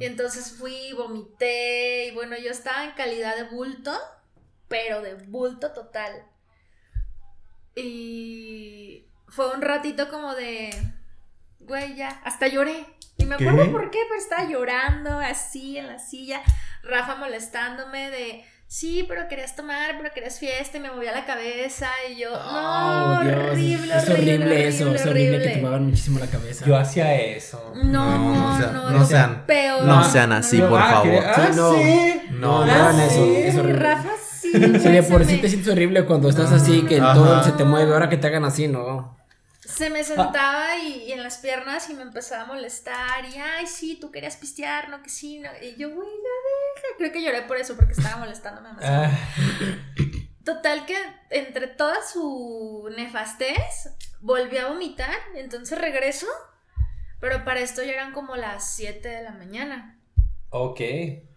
[0.00, 3.92] Y entonces fui, vomité, y bueno, yo estaba en calidad de bulto,
[4.66, 6.24] pero de bulto total.
[7.74, 10.70] Y fue un ratito como de,
[11.60, 12.86] güey, ya, hasta lloré.
[13.18, 13.48] Y me ¿Qué?
[13.48, 16.40] acuerdo por qué, pero estaba llorando así en la silla,
[16.82, 21.88] Rafa molestándome de, sí, pero querías tomar, pero querías fiesta, y me movía la cabeza,
[22.10, 23.38] y yo, Oh, no, Dios.
[23.52, 26.64] horrible, Es horrible, horrible, eso, es horrible que te muevan muchísimo la cabeza.
[26.66, 27.72] Yo hacía eso.
[27.74, 29.82] No, No, sean- no, no lo sean- peor.
[29.84, 31.24] no sean así, por ah, favor.
[31.26, 31.74] ah, Sí, no.
[31.74, 32.20] sí.
[32.30, 33.78] No, No, no, hagan Ah, eso, sí, es horrible.
[33.80, 34.10] Rafa,
[34.40, 34.52] sí.
[34.52, 37.14] De por sí te sientes horrible cuando estás así, que Ajá.
[37.14, 39.17] todo se te mueve, ahora que te hagan así, no.
[39.76, 43.24] Se me sentaba y, y en las piernas y me empezaba a molestar.
[43.26, 45.50] Y, ay, sí, tú querías pistear, no que sí, no.
[45.62, 46.96] Y yo, güey, ya deja.
[46.96, 49.04] Creo que lloré por eso, porque estaba molestándome demasiado.
[49.04, 49.18] Ah,
[50.44, 50.96] Total que
[51.30, 53.90] entre toda su nefastez,
[54.20, 55.14] volví a vomitar.
[55.34, 56.26] Entonces regreso.
[57.20, 59.98] Pero para esto ya eran como las 7 de la mañana.
[60.50, 60.80] ok.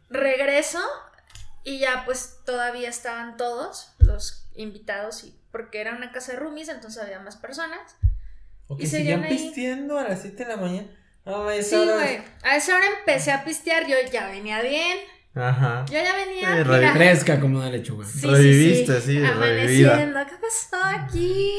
[0.10, 0.80] Regreso
[1.64, 5.24] y ya pues todavía estaban todos los invitados.
[5.24, 7.98] Y, porque era una casa de roomies, entonces había más personas.
[8.74, 9.30] Ok, Y seguían ahí.
[9.30, 10.88] pisteando a las 7 de la mañana.
[11.26, 12.22] No, a esa Sí, hora- güey.
[12.44, 14.98] A esa hora empecé a pistear, yo ya venía bien.
[15.36, 15.86] Ajá.
[15.88, 16.58] Yo ya venía.
[16.60, 18.06] Eh, mira, Fresca como una lechuga.
[18.06, 19.32] sí, Reviviste, sí, revivida.
[19.34, 20.20] Amaneciendo.
[20.26, 21.52] ¿Qué pasó aquí?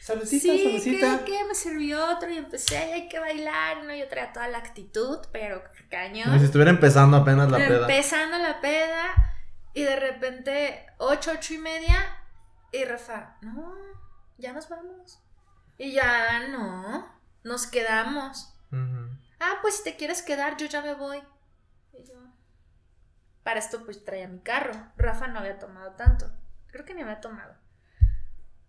[0.00, 1.24] Saludcita, Sí, saludcita.
[1.24, 1.44] ¿qué, qué?
[1.44, 3.84] Me sirvió otro y empecé, "Ay, hay que bailar.
[3.84, 6.34] No, yo traía toda la actitud, pero Como si cañón.
[6.44, 7.80] estuviera empezando apenas la peda.
[7.82, 9.34] Empezando la peda
[9.74, 12.16] y de repente, ocho, ocho y media.
[12.72, 13.74] Y Rafa, no,
[14.38, 15.20] ya nos vamos.
[15.80, 17.10] Y ya no,
[17.42, 18.52] nos quedamos.
[19.40, 21.22] Ah, pues si te quieres quedar, yo ya me voy.
[21.94, 22.16] Y yo.
[23.42, 24.74] Para esto, pues traía mi carro.
[24.98, 26.30] Rafa no había tomado tanto.
[26.66, 27.54] Creo que ni había tomado.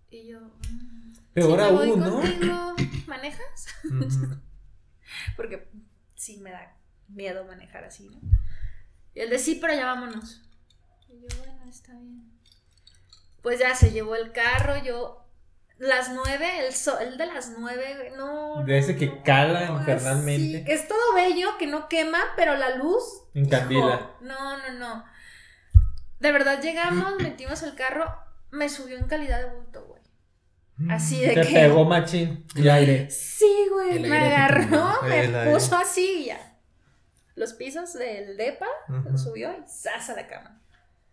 [0.09, 0.39] Y yo.
[0.39, 2.21] mm, Peor voy aún, ¿no?
[2.21, 2.75] contigo.
[3.07, 3.67] ¿Manejas?
[5.35, 5.69] Porque
[6.15, 6.77] sí me da
[7.09, 8.21] miedo manejar así, ¿no?
[9.13, 10.49] Y él de sí, pero ya vámonos.
[11.09, 12.31] Y yo, bueno, está bien.
[13.41, 15.27] Pues ya se llevó el carro, yo.
[15.83, 18.63] Las nueve, el sol de las nueve, güey, no.
[18.63, 20.57] De ese que no, cala no, infernalmente.
[20.57, 23.03] así, que es todo bello, que no quema, pero la luz.
[23.33, 23.95] En candila.
[23.95, 25.05] hijo, no, no, no.
[26.19, 28.15] De verdad llegamos, metimos el carro,
[28.51, 30.01] me subió en calidad de bulto, güey.
[30.91, 31.53] Así de Te que.
[31.53, 32.45] pegó machín.
[32.55, 33.07] El aire.
[33.11, 36.57] Sí, güey, El me aire te agarró, me puso así y ya.
[37.33, 38.67] Los pisos del depa,
[39.15, 40.11] subió y ¡zas!
[40.11, 40.61] a la cama.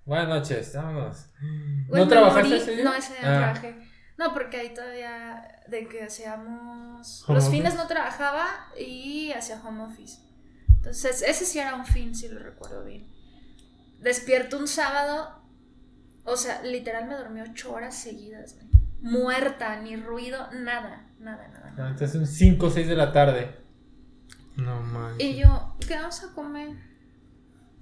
[0.05, 1.27] Buenas noches, vámonos.
[1.89, 2.85] Güey, ¿No trabajaste morí- ese día?
[2.85, 3.39] No, ese día no Ah.
[3.55, 3.88] trabajé.
[4.19, 7.25] No, porque ahí todavía de que hacíamos...
[7.29, 7.51] Home los office.
[7.51, 8.45] fines no trabajaba
[8.77, 10.21] y hacía home office.
[10.69, 13.07] Entonces, ese sí era un fin, si lo recuerdo bien.
[14.01, 15.41] Despierto un sábado,
[16.25, 18.69] o sea, literal me dormí ocho horas seguidas, güey.
[19.01, 21.71] Muerta, ni ruido, nada, nada, nada.
[21.71, 21.91] No, nada.
[21.91, 23.57] Entonces son 5 o 6 de la tarde.
[24.57, 25.25] No manches.
[25.25, 26.71] Y yo, ¿qué vamos a comer?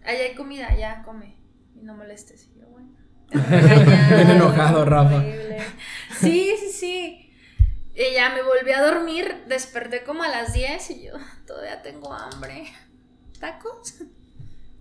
[0.04, 1.38] Allá hay comida, ya come.
[1.74, 2.50] Y no molestes.
[2.54, 2.90] Y yo, bueno.
[3.30, 5.24] Bien enojado, Rafa.
[6.20, 7.22] Sí, sí, sí.
[7.94, 11.12] Y ya me volví a dormir, desperté como a las 10 y yo,
[11.46, 12.64] todavía tengo hambre.
[13.40, 13.94] ¿Tacos?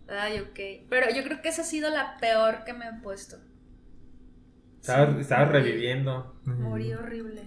[0.08, 0.88] Ay, ok.
[0.90, 3.38] Pero yo creo que esa ha sido la peor que me he puesto.
[4.82, 5.60] Estaba, Sí, estaba morí.
[5.60, 6.36] reviviendo.
[6.46, 7.42] Morí horrible.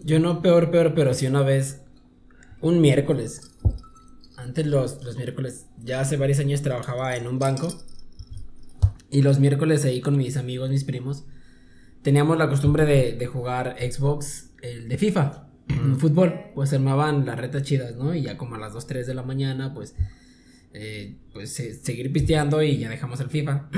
[0.00, 1.82] Yo no peor, peor, pero sí una vez,
[2.60, 3.52] un miércoles.
[4.36, 7.68] Antes los, los miércoles, ya hace varios años trabajaba en un banco.
[9.10, 11.24] Y los miércoles ahí con mis amigos, mis primos,
[12.02, 16.34] teníamos la costumbre de, de jugar Xbox, el de FIFA, en fútbol.
[16.54, 18.14] Pues armaban las retas chidas, ¿no?
[18.14, 19.94] Y ya como a las 2, 3 de la mañana, pues,
[20.74, 23.68] eh, pues se- seguir pisteando y ya dejamos el FIFA.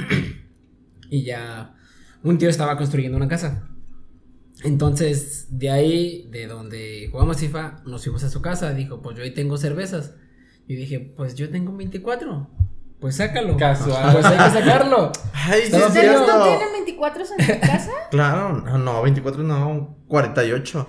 [1.10, 1.74] y ya
[2.22, 3.68] un tío estaba construyendo una casa.
[4.62, 8.72] Entonces, de ahí, de donde jugamos FIFA, nos fuimos a su casa.
[8.72, 10.14] Dijo, pues yo ahí tengo cervezas.
[10.66, 12.50] Y dije, pues yo tengo 24.
[13.04, 13.54] Pues sácalo.
[13.58, 14.12] Casual.
[14.14, 15.12] Pues hay que sacarlo.
[15.34, 16.38] Ay, sí, Estaba es ¿Ustedes cierto.
[16.38, 17.90] no tienen 24 en su casa?
[18.10, 20.86] Claro, no, no, 24 no, 48.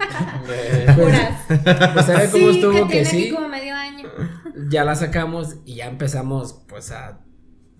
[0.48, 1.92] Eh, Puras.
[1.94, 3.32] Pues sabe cómo sí, estuvo que que, tiene aquí sí.
[3.32, 4.08] como medio año.
[4.70, 7.20] Ya la sacamos y ya empezamos pues a,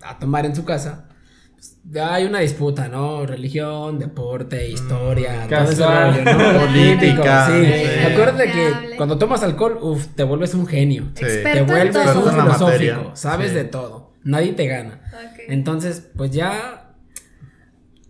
[0.02, 1.08] a tomar en su casa.
[1.54, 3.24] Pues, ya hay una disputa, ¿no?
[3.24, 6.24] Religión, deporte, historia, Mm, todo ese casual.
[6.26, 6.60] rollo, ¿no?
[6.66, 7.64] Política, Sí.
[7.64, 8.12] sí.
[8.12, 11.04] Acuérdate Que cuando tomas alcohol, uff, te vuelves un genio.
[11.14, 13.54] Te vuelves un filosófico, sabes Sí.
[13.54, 14.05] de todo.
[14.26, 15.00] Nadie te gana.
[15.46, 16.94] Entonces, pues ya.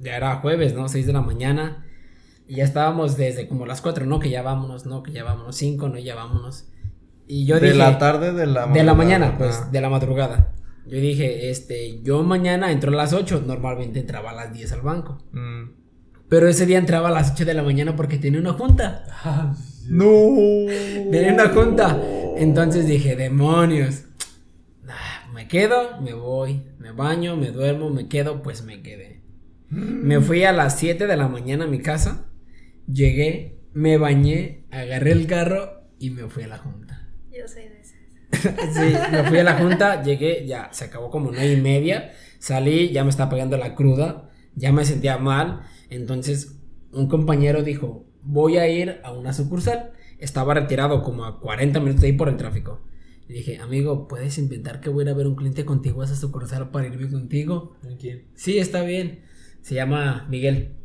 [0.01, 0.89] Ya era jueves, ¿no?
[0.89, 1.87] 6 de la mañana.
[2.49, 4.19] Y ya estábamos desde como las 4, ¿no?
[4.19, 5.03] Que ya vámonos, ¿no?
[5.03, 5.57] Que ya vámonos.
[5.57, 5.99] 5, ¿no?
[5.99, 6.69] Ya vámonos.
[7.27, 7.79] Y yo de dije.
[7.79, 9.69] la tarde de la de la mañana, pues, ah.
[9.71, 10.55] de la madrugada.
[10.87, 13.43] Yo dije, este, yo mañana entro a las 8.
[13.47, 15.19] Normalmente entraba a las 10 al banco.
[15.33, 15.71] Mm.
[16.31, 19.05] Pero ese día entraba a las 8 de la mañana porque tenía una junta.
[19.89, 20.05] No.
[21.13, 21.97] Tenía una junta.
[22.37, 24.06] Entonces dije, demonios.
[25.37, 29.21] Me quedo, me voy, me baño, me duermo, me quedo, pues me quedé.
[29.69, 32.31] Me fui a las 7 de la mañana a mi casa,
[32.91, 37.11] llegué, me bañé, agarré el carro y me fui a la junta.
[37.31, 38.73] Yo soy de esas.
[38.73, 42.89] Sí, me fui a la junta, llegué, ya se acabó como nueve y media, salí,
[42.89, 46.59] ya me estaba pegando la cruda, ya me sentía mal, entonces
[46.93, 52.01] un compañero dijo, voy a ir a una sucursal, estaba retirado como a 40 minutos
[52.01, 52.81] de ahí por el tráfico.
[53.29, 56.05] Y dije, amigo, ¿puedes inventar que voy a ir a ver un cliente contigo a
[56.05, 57.77] esa sucursal para irme contigo?
[57.99, 58.25] ¿Quién?
[58.35, 59.21] Sí, está bien.
[59.63, 60.77] Se llama Miguel.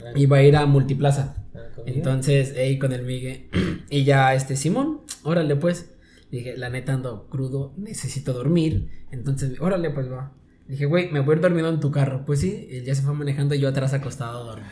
[0.00, 1.46] Ah, Iba a ir a Multiplaza.
[1.54, 1.60] ah.
[1.86, 3.48] Entonces, ahí con el Miguel.
[3.90, 5.94] y ya, este, Simón, órale, pues.
[6.30, 8.90] Dije, la neta ando crudo, necesito dormir.
[9.10, 10.34] Entonces, órale, pues va.
[10.68, 12.24] Dije, güey, me voy a ir dormido en tu carro.
[12.26, 14.68] Pues sí, él ya se fue manejando y yo atrás acostado dormido.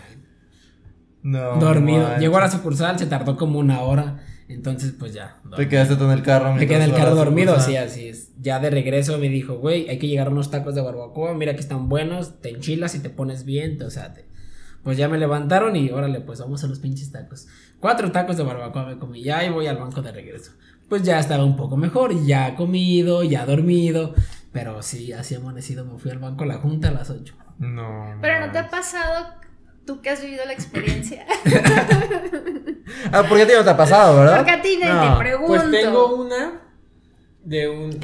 [1.23, 1.57] No.
[1.59, 2.19] dormido.
[2.19, 4.21] Llegó a la sucursal, se tardó como una hora.
[4.49, 5.41] Entonces, pues ya.
[5.57, 6.55] Te quedaste tú en el carro.
[6.55, 7.87] Me quedé en el carro dormido, sí, sucursal.
[7.87, 8.31] así es.
[8.41, 11.55] Ya de regreso me dijo, güey, hay que llegar a unos tacos de barbacoa, mira
[11.55, 14.25] que están buenos, te enchilas y te pones bien, o sea, te-
[14.85, 17.49] pues ya me levantaron y órale, pues vamos a los pinches tacos.
[17.81, 20.53] Cuatro tacos de barbacoa me comí, ya y voy al banco de regreso.
[20.89, 24.15] Pues ya estaba un poco mejor, ya comido, ya dormido,
[24.53, 27.35] pero sí, así amanecido, me fui al banco a la junta a las 8.
[27.59, 28.17] No.
[28.23, 29.27] Pero no te ha pasado
[29.87, 31.25] tú que has vivido la experiencia.
[33.13, 34.37] Ah, porque a ti no te ha pasado, ¿verdad?
[34.37, 35.13] Porque a ti No.
[35.15, 35.47] te pregunto.
[35.49, 36.61] Pues tengo una
[37.43, 37.99] de un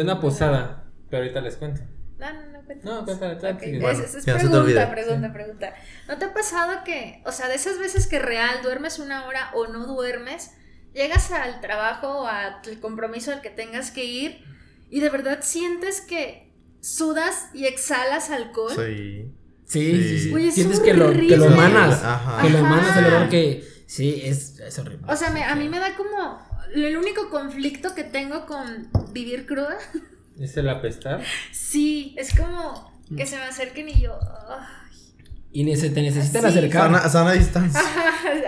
[0.00, 1.82] una posada, pero ahorita les cuento.
[2.18, 2.98] No, no, no, cuéntanos.
[3.00, 3.76] No, cuéntale, tú, Ok, sigue.
[3.76, 5.74] es- Bueno, es, pregunta, pregunta, pregunta.
[6.08, 9.50] ¿No te ha pasado que, o sea, de esas veces que real duermes una hora
[9.54, 10.52] o no duermes,
[10.94, 14.42] llegas al trabajo o al compromiso al que tengas que ir
[14.90, 16.50] y de verdad sientes que
[16.80, 18.72] sudas y exhalas alcohol?
[18.74, 19.32] Sí.
[19.68, 20.18] Sí, Sí.
[20.24, 20.34] sí.
[20.34, 22.42] Oye, es Sientes que lo, que lo emanas, Ajá.
[22.42, 23.16] que lo emanas el Ajá.
[23.16, 25.06] olor que, sí, es, es horrible.
[25.06, 26.40] O sea, me- a mí me da como
[26.74, 29.76] el único conflicto que tengo con vivir cruda.
[30.40, 31.22] ¿Es el apestar?
[31.52, 34.18] Sí, es como que se me acerquen y yo.
[34.48, 34.66] ay.
[35.50, 36.48] Y ne- se te necesitan Sí.
[36.48, 36.82] acercar.
[36.84, 37.80] Sana, sana distancia.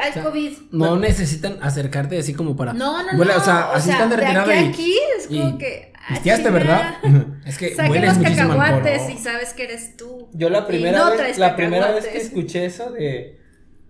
[0.03, 0.53] Hay O sea, COVID.
[0.73, 2.73] No necesitan acercarte así como para.
[2.75, 3.41] No, no, Huele- no.
[3.41, 5.90] O sea, así están de de retirada aquí a aquí es como y que.
[6.01, 6.51] Ah, pisteaste.
[6.51, 6.95] ¿verdad?
[7.47, 8.59] es que Saqué hueles los alcohol.
[8.59, 10.29] cacahuates y sabes que eres tú.
[10.33, 13.39] Yo la primera no vez, la primera vez que escuché eso de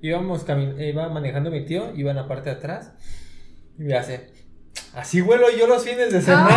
[0.03, 0.45] íbamos
[0.79, 2.93] iba manejando mi tío, iba en la parte de atrás
[3.79, 4.31] y me hace
[4.95, 6.51] Así huelo yo los fines de semana.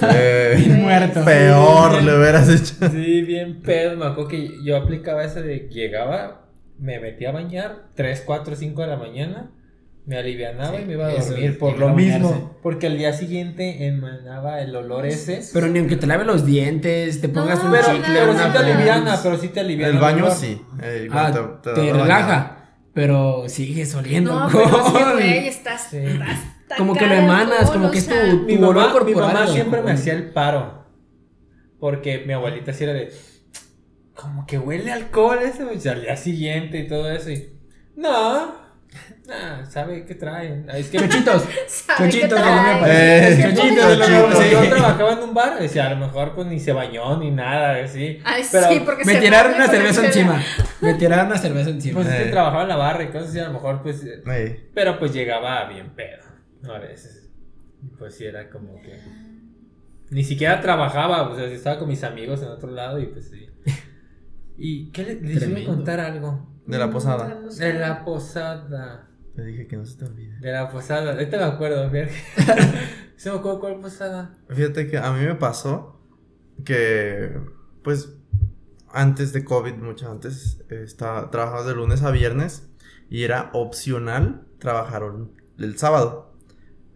[0.56, 1.22] Bien muerto.
[1.24, 2.74] Peor le hubieras hecho.
[2.90, 3.96] Sí, bien pedo.
[3.96, 6.46] Me acuerdo que yo aplicaba eso de que llegaba,
[6.78, 9.50] me metía a bañar 3, 4, 5 de la mañana,
[10.08, 12.30] me alivianaba Sí, y me iba a eso, dormir por lo mismo.
[12.30, 12.48] bañarse.
[12.62, 15.42] Porque al día siguiente emanaba el olor ese.
[15.52, 18.46] Pero ni aunque te lave los dientes, te pongas No, un Pero, chicle, pero una
[18.46, 19.92] sí te aliviana, pero sí te aliviana.
[19.92, 20.60] El baño sí.
[20.82, 22.54] eh, Ah, te, relaja.
[22.94, 25.12] Pero sigues oliendo No, pero es que, alcohol.
[25.12, 25.88] güey, estás.
[25.90, 25.98] Sí.
[25.98, 29.46] estás Como que lo emanas, como que es tu- Mi Tu olor mamá, mi mamá
[29.46, 30.84] siempre me hacía el paro.
[31.78, 33.12] Porque mi abuelita sí era de.
[34.14, 37.30] Como que huele alcohol ese, al día siguiente y todo eso.
[37.30, 37.52] Y.
[37.94, 38.67] No.
[39.26, 40.66] Nah, ¿sabe qué traen?
[40.70, 40.98] Es que.
[40.98, 41.42] Chochitos.
[41.68, 42.56] ¿sabe qué Chochitos, trae?
[42.56, 43.42] no me Eh, parece.
[43.42, 44.68] Que Chochitos, de yo, sí.
[44.70, 48.18] trabajaba en un bar, decía, a lo mejor pues ni se bañó ni nada, así.
[48.24, 50.42] Ay, Pero, sí, porque Me se tiraron una cerveza encima.
[50.80, 51.94] Me tiraron una cerveza encima.
[51.96, 52.30] Pues es que Eh.
[52.32, 54.02] trabajaba en la barra y cosas así, a lo mejor pues.
[54.04, 56.24] eh, Eh, Pero pues llegaba bien pedo,
[56.74, 57.28] a veces.
[57.98, 58.98] Pues sí era como que.
[60.10, 63.46] Ni siquiera trabajaba, o sea, estaba con mis amigos en otro lado y pues sí.
[64.56, 66.48] ¿Y qué le, les iba a contar algo?
[66.68, 67.40] De la posada.
[67.58, 69.08] De la posada.
[69.34, 70.38] Te dije que no se te olvide.
[70.38, 71.12] De la posada.
[71.12, 72.12] Ahorita me acuerdo, fíjate.
[73.16, 74.34] Se me acuerdo cuál posada.
[74.48, 76.00] Fíjate que a mí me pasó
[76.64, 77.40] que,
[77.82, 78.14] pues,
[78.90, 82.70] antes de COVID, mucho antes, estaba, trabajaba de lunes a viernes
[83.08, 85.02] y era opcional trabajar
[85.58, 86.34] el sábado.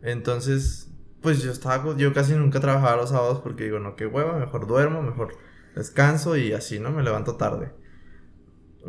[0.02, 0.90] Entonces,
[1.22, 4.66] pues yo estaba, yo casi nunca trabajaba los sábados porque digo, no, qué hueva, mejor
[4.66, 5.34] duermo, mejor
[5.74, 6.90] descanso y así, ¿no?
[6.90, 7.72] Me levanto tarde.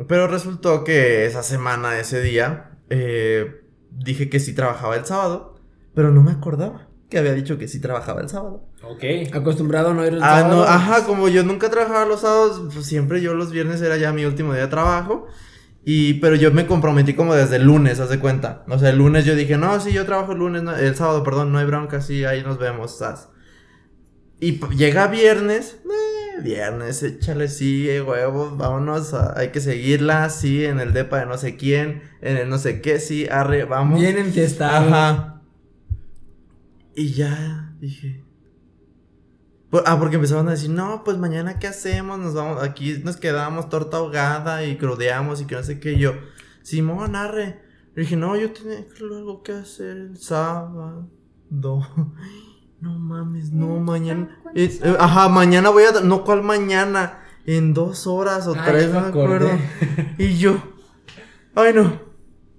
[0.08, 5.56] Pero resultó que esa semana, ese día, eh, dije que sí trabajaba el sábado,
[5.94, 8.66] pero no me acordaba que había dicho que sí trabajaba el sábado.
[8.84, 9.04] Ok.
[9.34, 10.56] Acostumbrado a no ir el Ah, sábado.
[10.58, 14.12] no, ajá, como yo nunca trabajaba los sábados, pues siempre yo los viernes era ya
[14.12, 15.28] mi último día de trabajo.
[15.86, 18.64] Y, pero yo me comprometí como desde el lunes, haz de cuenta.
[18.70, 21.24] O sea, el lunes yo dije, no, sí, yo trabajo el lunes, no- el sábado,
[21.24, 23.30] perdón, no hay bronca, sí, ahí nos vemos, sas.
[24.40, 26.13] Y llega viernes, eh,
[26.44, 31.38] viernes, échale, sí, huevos, vámonos, a- hay que seguirla, sí, en el depa de no
[31.38, 34.00] sé quién, en el no sé qué, sí, arre, vamos.
[34.00, 34.88] Bien enfiestado.
[34.94, 35.42] Ajá.
[36.96, 38.24] Y ya dije.
[39.70, 43.18] Por- ah, porque empezaban a decir, no, pues mañana qué hacemos, nos vamos, aquí nos
[43.18, 45.94] quedamos torta ahogada y crudeamos y que no sé qué.
[45.94, 46.14] Y yo,
[46.62, 47.60] Simón, arre.
[47.96, 51.10] Le dije, no, yo tenía algo que hacer el sábado.
[52.84, 54.38] No mames, no, mañana.
[54.44, 56.02] ¿cuándo eh, es eh, ajá, mañana voy a.
[56.02, 57.20] No, ¿cuál mañana?
[57.46, 59.48] En dos horas o tres, no me acuerdo.
[59.48, 60.16] acordé.
[60.18, 60.62] Y yo,
[61.56, 62.02] ay no,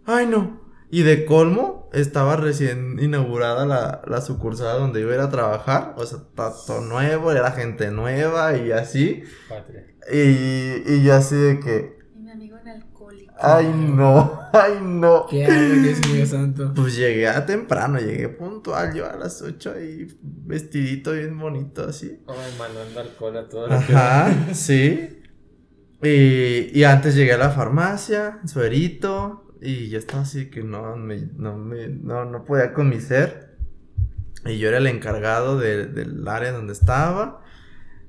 [0.07, 0.61] ay no.
[0.91, 5.95] Y de colmo, estaba recién inaugurada la, la sucursal donde iba a ir a trabajar.
[5.99, 9.25] O sea, todo nuevo, era gente nueva y así.
[9.49, 9.87] Patria.
[10.11, 13.24] Y, y yo así de que, Y mi amigo en alcohólico.
[13.41, 15.27] Ay no, ay no.
[15.29, 16.73] ¿Qué Dios mío santo?
[16.75, 22.21] Pues llegué a temprano, llegué puntual yo a las 8 y vestidito bien bonito así.
[22.29, 25.21] Ay, mandando alcohol a todos los que- Ajá, sí.
[26.03, 31.29] Y, y antes llegué a la farmacia, suerito, y yo estaba así que no, me,
[31.37, 33.57] no, me, no, no podía con mi ser.
[34.45, 37.43] Y yo era el encargado de- del área donde estaba.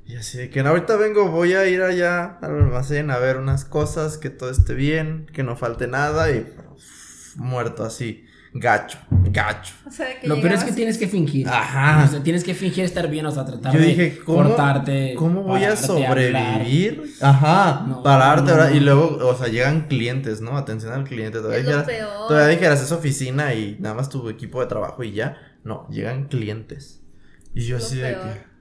[0.07, 3.37] Y así de que "No, ahorita vengo, voy a ir allá al almacén a ver
[3.37, 6.29] unas cosas, que todo esté bien, que no falte nada.
[6.31, 6.45] Y
[6.75, 9.73] uf, muerto así, gacho, gacho.
[9.87, 11.47] O sea, que Lo peor es que tienes que fingir.
[11.49, 12.05] Ajá.
[12.05, 15.15] O sea, tienes que fingir estar bien, o sea, tratar Yo de dije, ¿cómo, cortarte.
[15.17, 15.77] ¿cómo voy a hablar.
[15.77, 17.03] sobrevivir?
[17.21, 18.69] Ajá, No, pararte no, ahora.
[18.69, 18.75] no.
[18.75, 20.55] Y luego, o sea, llegan clientes, ¿no?
[20.55, 21.39] Atención al cliente.
[21.39, 22.27] Todavía Es lo dijeras, peor.
[22.27, 25.37] todavía dijeras, es oficina y nada más tu equipo de trabajo y ya.
[25.63, 27.01] No, llegan clientes.
[27.55, 28.21] Y yo así de peor.
[28.33, 28.54] que,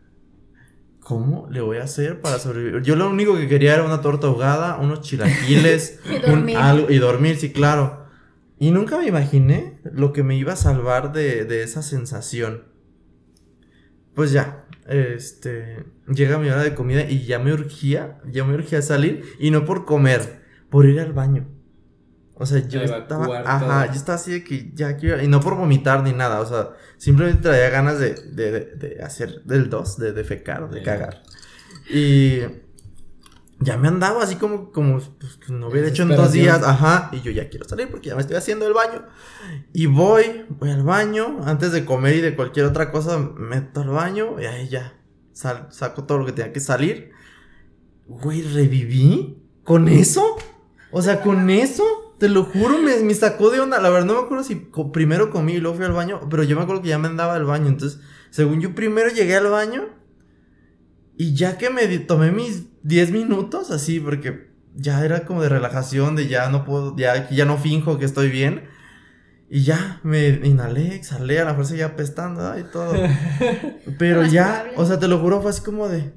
[1.05, 2.83] ¿cómo le voy a hacer para sobrevivir?
[2.83, 6.57] Yo lo único que quería era una torta ahogada, unos chilaquiles, Y un dormir.
[6.57, 8.07] algo- y dormir, sí, claro.
[8.59, 12.65] Y nunca me imaginé lo que me iba a salvar de, de esa sensación.
[14.15, 18.81] Pues ya, este, llega mi hora de comida y ya me urgía, ya me urgía
[18.83, 20.41] salir y no por comer,
[20.71, 21.49] por ir al baño.
[22.37, 23.33] O sea, yo estaba, todo.
[23.35, 26.47] ajá, yo estaba así de que ya quiero, y no por vomitar ni nada, o
[26.47, 31.23] sea, simplemente traía ganas de, de, de, de hacer del dos, de defecar, de cagar.
[31.89, 32.41] Y
[33.61, 37.09] ya me andaba así como, como pues, que no hubiera hecho en dos días, ajá,
[37.13, 39.05] y yo ya quiero salir porque ya me estoy haciendo el baño.
[39.73, 43.91] Y voy, voy al baño, antes de comer y de cualquier otra cosa, meto al
[43.91, 44.95] baño y ahí ya,
[45.33, 47.13] sal- saco todo lo que tenía que salir.
[48.09, 50.37] Güey, reviví con eso.
[50.91, 51.85] O sea, con eso,
[52.27, 53.79] te lo juro, me, me sacó de onda.
[53.81, 56.43] La verdad, no me acuerdo si co- primero comí y luego fui al baño, pero
[56.43, 57.69] yo me acuerdo que ya me andaba al baño.
[57.69, 58.01] Entonces,
[58.31, 59.85] según yo, primero llegué al baño
[61.17, 66.17] y ya que me tomé mis 10 minutos, así, porque ya era como de relajación,
[66.17, 68.65] de ya no puedo, ya ya no finjo que estoy bien.
[69.51, 72.95] Y ya, me inhalé, exhalé, a la fuerza ya apestando y todo.
[73.99, 76.13] Pero ya, o sea, te lo juro, fue así como de.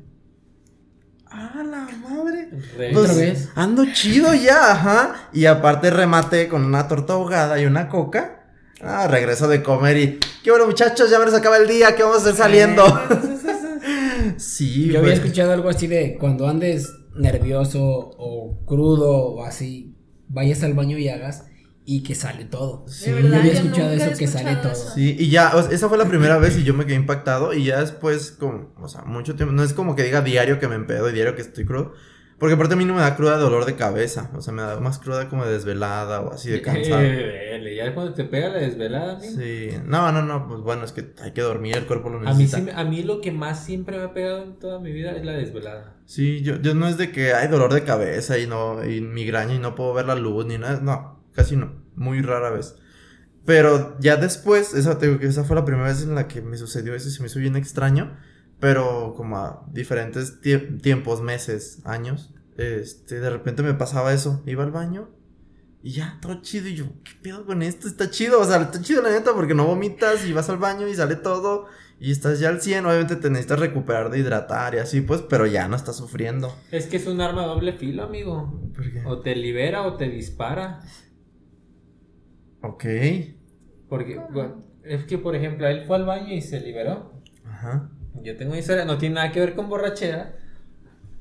[1.31, 2.49] ¡Ah, la madre!
[2.77, 3.49] Re- Pues, ¿Otra vez?
[3.55, 5.29] ando chido ya, ajá.
[5.33, 8.33] Y aparte rematé con una torta ahogada y una coca.
[8.81, 10.19] Ah, regreso de comer y.
[10.43, 11.09] ¡Qué bueno, muchachos!
[11.09, 12.83] Ya me les acaba el día, que vamos a estar saliendo.
[14.37, 19.95] sí, Yo había fue- escuchado algo así de cuando andes nervioso o crudo o así,
[20.27, 21.45] vayas al baño y hagas
[21.89, 22.85] y que sale todo.
[22.89, 24.83] Sí, yo verdad, había yo escuchado nunca he eso que sale escuchado todo.
[24.83, 24.93] eso.
[24.93, 27.53] Sí, y ya, o sea, esa fue la primera vez y yo me quedé impactado
[27.53, 30.67] y ya después, como, o sea, mucho tiempo, no es como que diga diario que
[30.67, 31.93] me empedo y diario que estoy crudo,
[32.39, 34.77] porque aparte a mí no me da cruda dolor de cabeza, o sea, me da
[34.81, 36.99] más cruda como de desvelada o así de cansado.
[37.01, 39.33] Eh, ya cuando te pega la desvelada, amigo.
[39.39, 42.33] Sí, no, no, no, pues bueno, es que hay que dormir, el cuerpo lo A
[42.33, 42.57] mí, necesita.
[42.57, 45.23] sí a mí lo que más siempre me ha pegado en toda mi vida es
[45.23, 45.95] la desvelada.
[46.05, 49.53] Sí, yo, yo no es de que hay dolor de cabeza y no, y migraña
[49.53, 52.75] y no puedo ver la luz ni nada, no, casi no, muy rara vez.
[53.45, 56.41] Pero ya después, esa, te digo que esa fue la primera vez en la que
[56.41, 58.17] me sucedió eso y se me hizo bien extraño,
[58.59, 64.63] pero como a diferentes tie- tiempos, meses, años, este, de repente me pasaba eso, iba
[64.63, 65.09] al baño
[65.81, 67.87] y ya, todo chido, y yo, ¿qué pedo con esto?
[67.87, 70.87] Está chido, o sea, está chido la neta porque no vomitas y vas al baño
[70.87, 71.67] y sale todo
[71.99, 75.45] y estás ya al 100, obviamente te necesitas recuperar de hidratar y así, pues, pero
[75.45, 76.53] ya no estás sufriendo.
[76.71, 78.61] Es que es un arma doble filo, amigo.
[79.05, 80.81] O te libera o te dispara.
[82.61, 82.85] Ok.
[83.89, 87.13] Porque, bueno, es que, por ejemplo, él fue al baño y se liberó.
[87.45, 87.89] Ajá.
[88.23, 90.35] Yo tengo una historia, no tiene nada que ver con borrachera,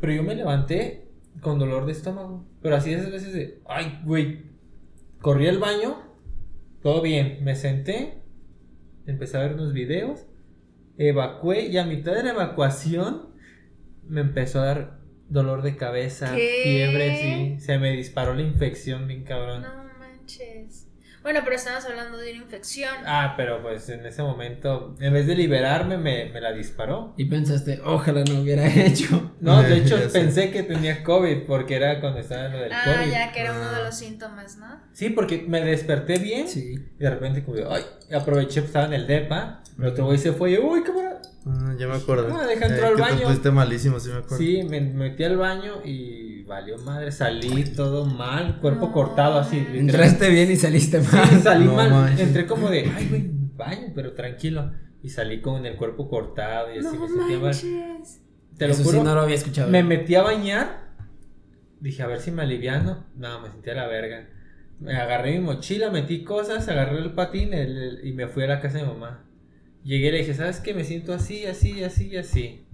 [0.01, 1.09] pero yo me levanté
[1.41, 2.47] con dolor de estómago.
[2.63, 4.47] Pero así de esas veces de, ay, güey,
[5.21, 6.03] corrí al baño,
[6.83, 8.23] todo bien, me senté,
[9.07, 10.27] empecé a ver unos videos,
[10.99, 13.29] evacué y a mitad de la evacuación
[14.09, 16.61] me empezó a dar dolor de cabeza, ¿Qué?
[16.63, 17.17] fiebre,
[17.57, 19.63] sí, se me disparó la infección bien cabrón.
[19.63, 20.86] No manches.
[21.27, 22.95] Bueno, pero estamos hablando de una infección.
[23.05, 27.15] Ah, pero pues en ese momento, en vez de liberarme, me, me la disparó.
[27.17, 29.33] Y pensaste, ojalá no hubiera hecho.
[29.41, 30.07] No, de Eh, hecho sé.
[30.09, 33.11] pensé que tenía COVID porque era cuando estaba lo del Ah, COVID.
[33.11, 33.83] ya que era uno de Ah.
[33.87, 34.81] los síntomas, ¿no?
[34.93, 36.75] Sí, porque me desperté bien Sí.
[36.97, 37.83] y de repente como ay,
[38.17, 41.21] aproveché, pues, estaba en el depa, el otro güey se fue y yo, uy, cámara.
[41.45, 42.37] Ah, ya me acuerdo.
[42.41, 43.41] Ah, deja entrar al que baño.
[43.41, 44.39] Te malísimo, sí me acuerdo.
[44.39, 48.93] Sí, me metí al baño y valió madre, salí todo mal, cuerpo No.
[48.93, 49.59] cortado así.
[49.75, 51.29] Entraste bien y saliste mal.
[51.29, 52.21] Sí, salí No mal, manches.
[52.29, 54.73] entré como de, ay, güey, baño, pero tranquilo.
[55.03, 57.41] Y salí con el cuerpo cortado y así No me sentía mal.
[57.43, 58.23] manches.
[58.57, 58.99] Te lo Eso juro.
[58.99, 59.71] sí no lo había escuchado.
[59.71, 60.87] Me metí a bañar.
[61.81, 63.05] Dije, a ver si me aliviano.
[63.15, 64.29] No, me sentía la verga.
[64.81, 68.47] Me agarré mi mochila, metí cosas, agarré el patín el- el- y me fui a
[68.47, 69.25] la casa de mi mamá.
[69.85, 70.75] Llegué y le dije, ¿sabes qué?
[70.75, 72.66] Me siento así, así, así, así.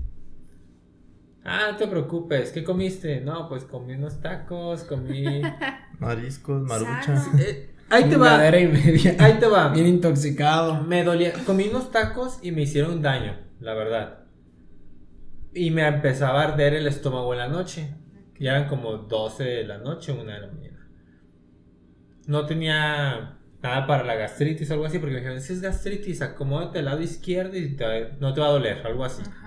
[1.44, 2.50] Ah, no te preocupes.
[2.52, 3.20] ¿Qué comiste?
[3.20, 5.42] No, pues comí unos tacos, comí...
[5.98, 7.16] Mariscos, marucha.
[7.16, 7.38] Sano.
[7.38, 8.36] Eh, ahí te Una va.
[8.36, 9.16] madera y media.
[9.18, 9.68] Ahí te va.
[9.68, 10.82] Bien intoxicado.
[10.82, 11.32] Me dolía.
[11.44, 14.18] Comí unos tacos y me hicieron daño, la verdad.
[15.54, 17.94] Y me empezaba a arder el estómago en la noche.
[18.38, 20.88] Ya eran como 12 de la noche, 1 de la mañana.
[22.26, 26.22] No tenía nada para la gastritis o algo así, porque me dijeron, si es gastritis,
[26.22, 29.22] acomódate al lado izquierdo y te- no te va a doler, algo así.
[29.22, 29.41] Ajá.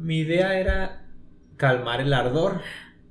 [0.00, 1.04] Mi idea era
[1.58, 2.62] calmar el ardor.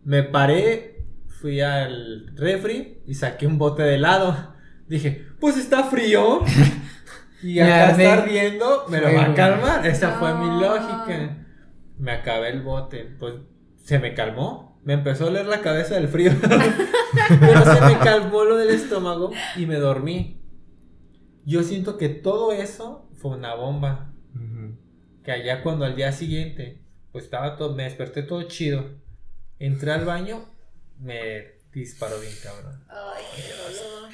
[0.04, 4.56] Me paré, fui al refri y saqué un bote de helado.
[4.88, 6.42] Dije, pues está frío.
[7.42, 9.88] Y acá está ardiendo, me lo va a calmar.
[9.88, 11.38] Esa fue mi lógica.
[11.98, 13.16] Me acabé el bote.
[13.18, 13.36] Pues
[13.78, 14.78] se me calmó.
[14.84, 16.34] Me empezó a oler la cabeza del frío.
[16.42, 20.42] Pero se me calmó lo del estómago y me dormí.
[21.46, 24.09] Yo siento que todo eso fue una bomba.
[25.30, 28.84] Que allá cuando al día siguiente, pues estaba todo, me desperté todo chido.
[29.60, 30.44] Entré al baño,
[31.00, 32.84] me disparó bien cabrón.
[32.90, 34.10] Ay, qué dolor.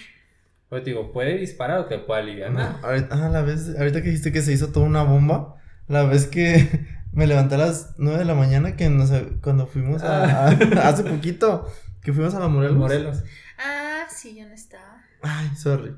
[0.68, 2.52] Pues te digo, puede disparar o te puede aliviar.
[2.52, 5.56] No, ahorita, ah, la vez, ahorita que dijiste que se hizo toda una bomba,
[5.88, 9.68] la vez que me levanté a las 9 de la mañana, que no sé, cuando
[9.68, 10.50] fuimos a, a-
[10.90, 12.76] hace poquito, que fuimos a la Morelos.
[12.78, 13.24] Morelos.
[13.58, 15.02] Ah, sí, yo no estaba.
[15.22, 15.96] Ay, sorry.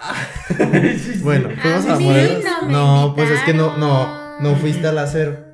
[1.22, 2.44] Bueno, fuimos a la mí Morelos.
[2.68, 5.46] no pues es que no, no, no fuiste a la cero.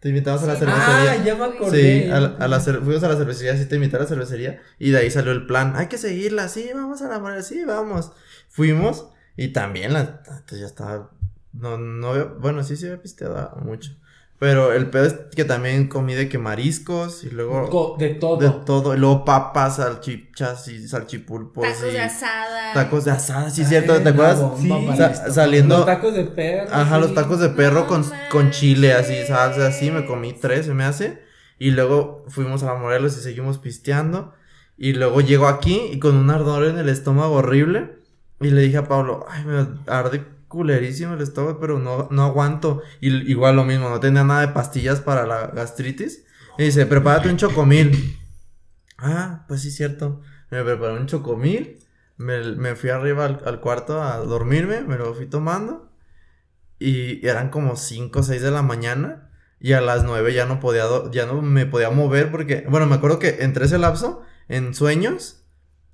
[0.00, 0.60] Te invitamos a la Sí.
[0.60, 1.12] cervecería.
[1.12, 2.04] Ah, ya me acordé.
[2.04, 4.60] Sí, a la, a la fuimos a la cervecería, sí te invité a la cervecería
[4.78, 7.64] y de ahí salió el plan, hay que seguirla, sí, vamos a la manera, sí,
[7.64, 8.12] vamos.
[8.50, 11.10] Fuimos y también la, entonces ya estaba,
[11.52, 13.92] no, no, bueno, sí se había pisteado mucho,
[14.38, 18.36] pero el pedo es que también comí de que mariscos y luego Co- de todo.
[18.38, 22.72] de todo, y luego papas, salchichas y salchipulpos Tacos y de asada.
[22.74, 24.40] tacos de asada, sí, Ay, cierto, ¿te acuerdas?
[24.40, 24.98] bomba Sí.
[24.98, 26.68] Sa- saliendo, Los tacos de perro.
[26.72, 27.00] Ajá, sí.
[27.02, 30.74] los tacos de perro No con, con chile, así, salsa, así, me comí tres, se
[30.74, 31.22] me hace.
[31.58, 34.34] Y luego fuimos a la Morelos y seguimos pisteando.
[34.76, 37.98] Y luego llego aquí y con un ardor en el estómago horrible.
[38.40, 40.24] Y le dije a Pablo, ay, me arde
[40.54, 42.82] culerísimo el estómago, pero no, no aguanto.
[43.00, 46.24] Y igual lo mismo, no tenía nada de pastillas para la gastritis.
[46.56, 48.18] Y dice, prepárate un chocomil.
[48.96, 50.22] Ah, pues sí, cierto.
[50.50, 51.80] Me preparé un chocomil.
[52.16, 55.90] Me, me fui arriba al, cuarto a dormirme, me lo fui tomando.
[56.78, 59.30] Y eran como 5 o 6 de la mañana.
[59.58, 62.96] Y a las 9 ya no podía, ya no me podía mover porque, bueno, me
[62.96, 65.44] acuerdo que entre ese lapso, en sueños,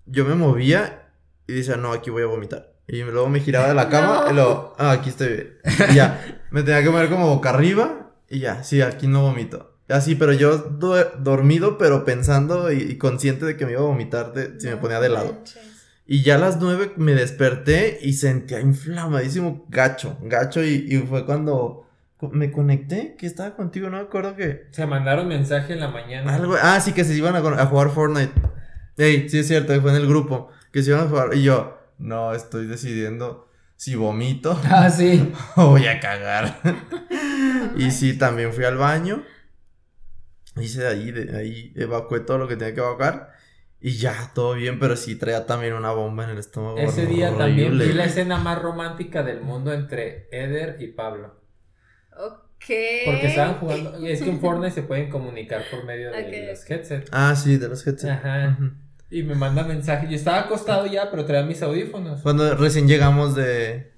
[0.07, 1.13] yo me movía
[1.47, 2.70] y decía, no, aquí voy a vomitar.
[2.93, 4.31] Y luego me giraba de la cama No.
[4.31, 5.49] y luego, ah, aquí estoy bien.
[5.91, 9.77] Y ya, me tenía que mover como boca arriba y ya, sí, aquí no vomito.
[9.89, 13.85] Así, pero yo do- dormido, pero pensando y, y consciente de que me iba a
[13.85, 15.43] vomitar de- si me ponía de lado.
[16.07, 21.25] Y ya a las nueve me desperté y sentía inflamadísimo gacho, gacho y, y fue
[21.25, 21.87] cuando
[22.33, 24.67] me conecté, que estaba contigo, no me acuerdo que...
[24.73, 26.35] Se mandaron mensaje en la mañana.
[26.35, 28.33] Algo, ah, sí, que se iban a, a jugar Fortnite.
[28.99, 31.31] Ey, sí es cierto, fue en el grupo, que se iban a jugar.
[31.35, 35.33] Y yo, no, estoy decidiendo si vomito Ah, sí.
[35.57, 36.61] o voy a cagar.
[37.77, 39.23] y sí, también fui al baño.
[40.61, 43.31] Hice de ahí, de ahí, evacué todo lo que tenía que evacuar.
[43.81, 46.77] Y ya, todo bien, pero sí traía también una bomba en el estómago.
[46.79, 47.87] Ese día también horrible.
[47.87, 51.41] vi la escena más romántica del mundo entre Eder y Pablo.
[52.15, 52.67] Ok.
[53.07, 53.99] Porque estaban jugando.
[53.99, 56.49] Y es que en Fortnite se pueden comunicar por medio de Ok.
[56.51, 57.09] los headsets.
[57.11, 58.13] Ah, sí, de los headsets.
[58.13, 58.57] Ajá.
[58.59, 58.73] Ujú.
[59.11, 60.07] Y me manda mensaje.
[60.09, 62.23] Yo estaba acostado ya, pero traía mis audífonos.
[62.23, 63.93] Cuando recién llegamos de...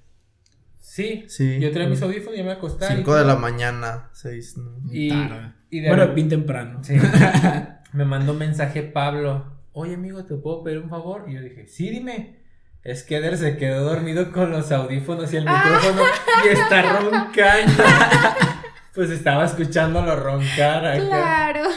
[0.79, 1.25] Sí.
[1.27, 1.59] Sí.
[1.59, 2.87] Yo traía mis audífonos y ya me acosté.
[2.87, 4.55] 5 de la mañana, 6.
[4.91, 5.53] Y, Tarde.
[5.69, 6.83] y de Bueno, bien temprano.
[6.83, 6.95] Sí.
[7.93, 9.53] me mandó un mensaje Pablo.
[9.71, 11.25] Oye, amigo, ¿te puedo pedir un favor?
[11.27, 12.43] Y yo dije, sí, dime.
[12.83, 16.03] Es que Eder se quedó dormido con los audífonos y el micrófono
[16.43, 17.83] y está roncando.
[18.93, 21.05] pues estaba escuchándolo roncar acá.
[21.05, 21.69] Claro.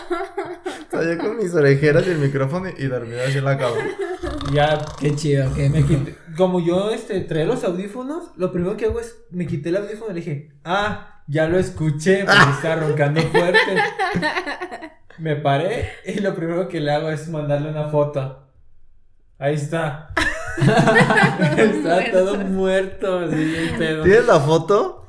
[0.80, 3.76] Estaba yo con mis orejeras y el micrófono y dormido así en la cama.
[4.52, 6.16] Ya Qué chido, me quité.
[6.36, 10.10] Como yo este, traía los audífonos, lo primero que hago es me quité el audífono
[10.10, 13.76] y le dije, ah, ya lo escuché, porque estaba roncando fuerte.
[15.18, 18.46] Me paré y lo primero que le hago es mandarle una foto.
[19.38, 20.12] Ahí está.
[21.56, 24.04] está todo muerto, así pedo.
[24.04, 25.05] ¿Tienes la foto?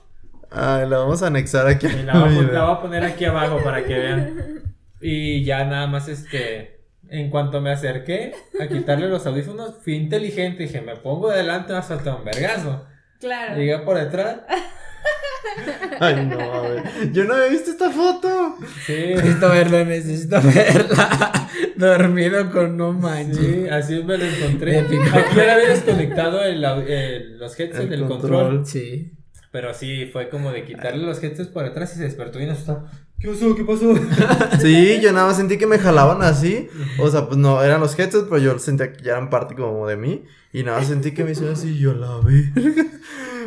[0.51, 1.87] Ah, la vamos a anexar aquí.
[1.87, 4.73] Y la voy, a, la voy a poner aquí abajo para que vean.
[5.01, 6.75] Y ya nada más este.
[7.09, 10.63] En cuanto me acerqué a quitarle los audífonos, fui inteligente.
[10.63, 12.85] Dije, me pongo delante, me va a saltar un vergazo.
[13.19, 13.55] Claro.
[13.55, 14.37] Llegué por detrás.
[15.99, 17.11] Ay, no, a ver.
[17.13, 18.57] Yo no había visto esta foto.
[18.85, 19.13] Sí.
[19.15, 21.49] Necesito verla, necesito verla.
[21.75, 23.37] Dormido con no manches.
[23.37, 24.79] Sí, así me lo encontré.
[24.79, 24.95] Aquí
[25.39, 28.19] ahora había desconectado el, el- los headsets El del control.
[28.31, 28.65] control.
[28.65, 29.13] Sí.
[29.51, 32.85] Pero sí, fue como de quitarle los headsets por detrás y se despertó bien asustado.
[33.19, 33.55] ¿Qué pasó?
[33.55, 33.95] ¿Qué pasó?
[34.61, 36.69] Sí, yo nada más sentí que me jalaban así.
[36.99, 39.87] O sea, pues no, eran los headsets, pero yo sentía que ya eran parte como
[39.87, 40.25] de mí.
[40.53, 42.51] Y nada más sentí que me hicieron así, yo la vi.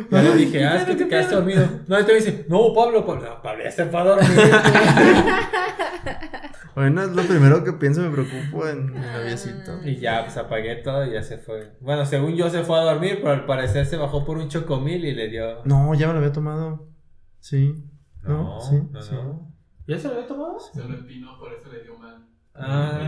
[0.09, 1.67] Ya le dije, ah, es que te quedaste dormido.
[1.87, 4.29] No, y te dice, no, Pablo, Pablo, Pablo, ya se fue a dormir.
[6.75, 9.79] Bueno, es lo primero que pienso, me preocupo en mi noviecito.
[9.83, 11.73] y ya, pues apagué todo y ya se fue.
[11.81, 15.03] Bueno, según yo se fue a dormir, pero al parecer se bajó por un chocomil
[15.05, 15.63] y le dio.
[15.65, 16.87] No, ya me lo había tomado.
[17.39, 17.83] Sí.
[18.23, 19.13] No, No, sí, no, sí.
[19.15, 19.51] no.
[19.87, 20.57] ¿Ya se lo había tomado?
[20.59, 22.25] Se lo empinó, por eso le dio mal.
[22.53, 22.99] Ah,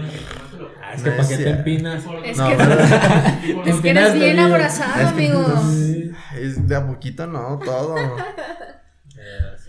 [0.58, 2.04] No ah, es que No para que te empinas.
[2.26, 4.56] Es No, que, pero- es que eres bien amigo.
[4.56, 5.46] abrazado, Es que- amigo.
[6.38, 7.96] Es de a poquito, no, todo.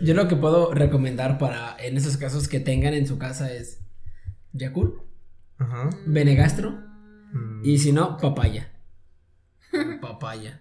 [0.03, 3.80] Yo lo que puedo recomendar para en esos casos que tengan en su casa es
[4.55, 4.94] Yakult,
[5.59, 5.90] Ajá.
[6.07, 6.82] Benegastro
[7.32, 7.62] Mm.
[7.64, 8.70] y si no, papaya.
[10.00, 10.61] Papaya.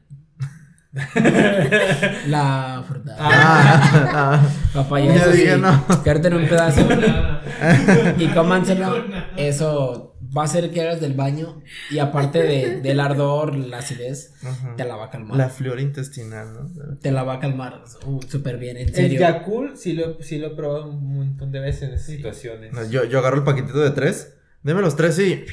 [2.28, 3.16] La fruta.
[3.20, 4.42] Ah, ah.
[4.74, 5.08] Papaya.
[5.14, 5.86] Ya Eso dije, sí, no.
[6.04, 6.82] Cártelo un pedazo
[8.18, 9.04] y cómanselo.
[9.38, 11.62] Eso va a hacer que hagas del baño
[11.92, 14.76] y aparte de, del ardor, la acidez, Ajá.
[14.76, 15.38] te la va a calmar.
[15.38, 16.98] La flora intestinal, ¿no?
[16.98, 19.20] Te la va a calmar uh, súper bien, en El serio.
[19.20, 22.74] Yakult sí lo, sí lo he probado un montón de veces en esas situaciones.
[22.74, 24.36] No, Yo, yo agarro el paquetito de tres.
[24.64, 25.44] Deme los tres y.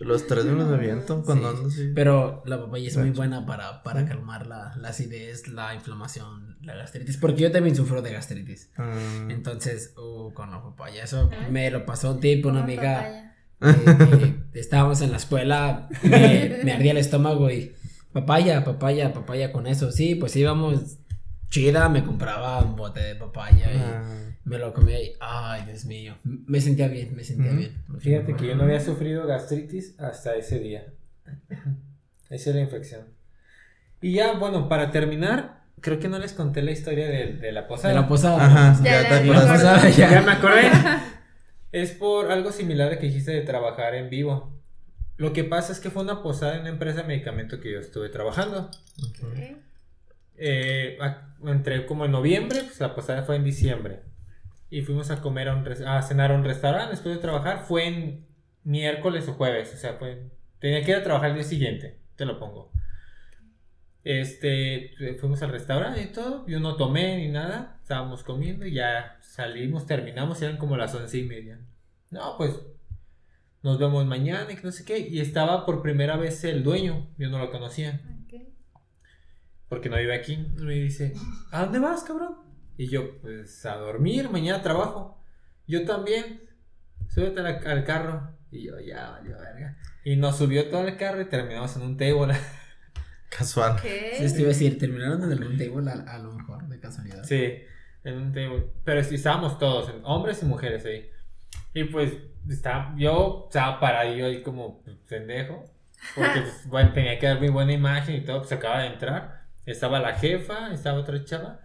[0.00, 1.56] Los tres me los aviento cuando Sí.
[1.56, 1.92] ando así.
[1.94, 6.74] Pero la papaya es muy buena para, para calmar la, la acidez, la inflamación, la
[6.74, 7.18] gastritis.
[7.18, 8.70] Porque yo también sufro de gastritis.
[8.78, 9.30] Mm.
[9.30, 11.04] Entonces, uh, con la papaya.
[11.04, 13.31] Eso me lo pasó un tip, una amiga.
[13.62, 17.72] Eh, que estábamos en la escuela, me, me ardía el estómago y
[18.12, 19.90] papaya, papaya, papaya con eso.
[19.92, 20.98] Sí, pues íbamos
[21.50, 24.02] chida, me compraba un bote de papaya y Ah.
[24.44, 27.72] me lo comía y, ay, Dios mío, me sentía bien, me sentía bien.
[28.00, 30.86] Fíjate que yo no había sufrido gastritis hasta ese día.
[32.30, 33.02] Esa es la infección.
[34.00, 37.68] Y ya, bueno, para terminar, creo que no les conté la historia de, de la
[37.68, 37.94] posada.
[37.94, 38.06] De la.
[38.46, 40.22] Ajá, Ya te posada, Ya ya.
[40.22, 40.62] me acordé.
[41.72, 44.52] Es por algo similar de que dijiste de trabajar en vivo.
[45.16, 47.78] Lo que pasa es que fue una posada en una empresa de medicamento que yo
[47.80, 48.70] estuve trabajando.
[50.36, 54.00] Eh, a- entré como en noviembre, pues la posada fue en diciembre.
[54.70, 57.64] Y fuimos a comer a, un a cenar a un restaurante después de trabajar.
[57.66, 58.26] Fue en
[58.64, 60.30] miércoles o jueves, o sea, fue...
[60.58, 62.70] Tenía que ir a trabajar el día siguiente, te lo pongo.
[64.04, 69.16] Este, fuimos al restaurante y todo, yo no tomé ni nada, estábamos comiendo y ya
[69.32, 71.58] salimos, terminamos, eran como las once y media.
[72.10, 72.54] No, pues
[73.62, 74.98] nos vemos mañana y que no sé qué.
[74.98, 78.42] Y estaba por primera vez el dueño, yo no lo conocía Ok.
[79.68, 80.34] porque no vive aquí.
[80.34, 81.14] Y me dice,
[81.50, 82.36] ¿a dónde vas, cabrón?
[82.76, 85.18] Y yo, pues a dormir, mañana trabajo.
[85.66, 86.42] Yo también.
[87.08, 88.36] Súbete al, al carro.
[88.50, 89.78] Y yo, ya, valió verga.
[90.04, 92.34] Y nos subió todo el carro y terminamos en un table.
[93.30, 93.72] Casual.
[93.72, 93.80] Ok.
[94.18, 97.24] Sí, te iba a decir, terminaron en el table a, a lo mejor, de casualidad.
[97.24, 97.54] sí,
[98.04, 98.66] en un table.
[98.84, 101.10] Pero sí, estábamos todos, hombres y mujeres ahí.
[101.74, 102.12] Y pues,
[102.48, 105.64] estaba, yo estaba paradillo ahí como pendejo.
[106.14, 109.42] Porque, pues, bueno, tenía que dar mi buena imagen y todo, pues acaba de entrar.
[109.64, 111.60] Estaba la jefa, estaba otra chava.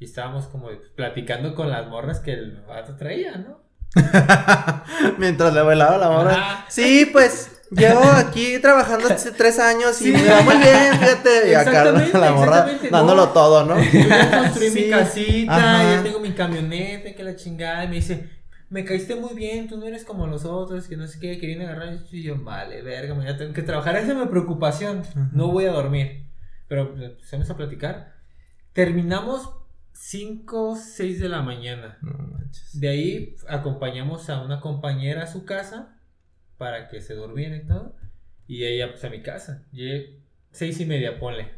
[0.00, 3.62] Y estábamos como platicando con las morras que el vato traía, ¿no?
[5.18, 6.32] Mientras le bailaba la morra.
[6.32, 6.66] Ajá.
[6.68, 10.12] Sí, pues llevo aquí trabajando hace tres años y Sí.
[10.12, 11.50] me va muy bien, fíjate.
[11.50, 13.32] Y acá la morra dándolo no.
[13.32, 13.78] todo, ¿no?
[13.82, 14.80] Yo ya construí Sí.
[14.84, 15.96] mi casita, Ajá.
[15.96, 17.84] ya tengo mi camioneta, que la chingada.
[17.84, 18.28] Y me dice,
[18.70, 21.58] me caíste muy bien, tú no eres como los otros, que no sé qué, que
[21.60, 21.98] a agarrar.
[22.10, 23.96] Y yo, vale, verga, mañana tengo que trabajar.
[23.96, 25.02] Esa es mi preocupación.
[25.32, 26.26] No voy a dormir.
[26.68, 28.12] Pero pues, empezamos a platicar.
[28.72, 29.50] Terminamos
[29.92, 31.98] 5, 6 de la mañana.
[32.02, 32.78] No manches.
[32.78, 35.97] De ahí acompañamos a una compañera a su casa
[36.58, 37.96] para que se durmiera y todo.
[38.46, 39.64] Y ella pues a mi casa.
[39.72, 41.50] Llegué seis y media, ponle.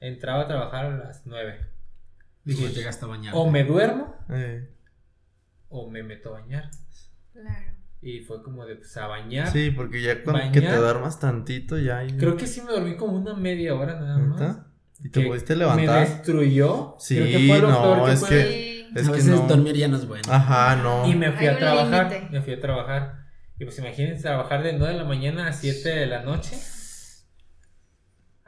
[0.00, 1.58] Entraba a trabajar a las nueve.
[2.44, 3.32] Dije, llegaste a bañar.
[3.34, 4.68] o me duermo Eh,
[5.68, 6.70] o me meto a bañar.
[7.32, 7.72] Claro.
[8.02, 9.48] Y fue como de pues a bañar.
[9.48, 10.80] Sí, porque ya con que te Bañar.
[10.80, 12.06] duermas tantito ya.
[12.18, 14.40] Creo que sí me dormí como una media hora nada más.
[14.40, 14.66] ¿Neta?
[15.02, 16.06] ¿Y te pudiste Me levantar?
[16.08, 16.94] destruyó.
[16.98, 18.76] Sí, Creo que fue lo no, peor que es que-.
[18.94, 19.46] Es a veces no.
[19.48, 20.24] dormir ya no es bueno.
[20.30, 21.06] Ajá, no.
[21.08, 22.28] Y me fui Hay a trabajar.
[22.30, 23.25] Me fui a trabajar.
[23.58, 26.56] Y pues imagínense trabajar de 9 de la mañana a 7 de la noche.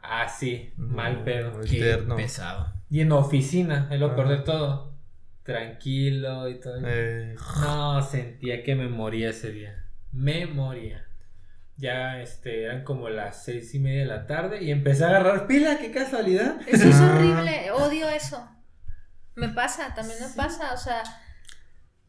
[0.02, 1.60] Así, No, mal pedo.
[1.62, 2.72] Qué pesado.
[2.90, 4.36] Y en oficina, es lo peor Ajá.
[4.36, 4.98] de todo.
[5.42, 6.78] Tranquilo y todo.
[6.84, 9.84] Eh, No, sentía que me moría ese día.
[10.12, 11.04] Me moría.
[11.76, 15.46] Ya este, eran como las seis y media de la tarde y empecé a agarrar
[15.46, 16.56] pila, qué casualidad.
[16.66, 17.14] Eso es Ah.
[17.14, 18.48] horrible, odio eso.
[19.36, 21.02] Me pasa, también me pasa, o sea,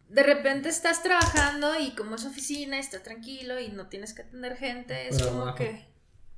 [0.10, 4.24] de repente estás trabajando y como es oficina, y estás tranquilo y no tienes que
[4.24, 5.88] atender gente, es Pero como que...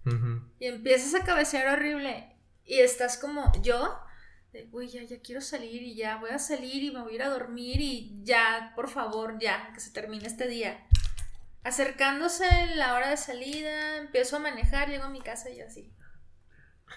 [0.06, 0.42] ujú.
[0.60, 3.98] Y empiezas a cabecear horrible y estás como yo,
[4.52, 7.16] de, uy, ya, ya quiero salir y ya voy a salir y me voy a
[7.16, 10.86] ir a dormir y ya, por favor, ya, que se termine este día.
[11.64, 12.46] Acercándose
[12.76, 15.94] la hora de salida, empiezo a manejar, llego a mi casa y así.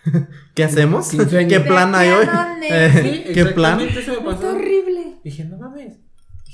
[0.54, 1.10] ¿Qué hacemos?
[1.10, 2.26] ¿Qué ¿De plan hay hoy?
[3.32, 3.80] ¿Qué plan?
[3.88, 4.48] eso me Está pasó.
[4.56, 5.20] horrible.
[5.22, 5.98] Dije, no mames.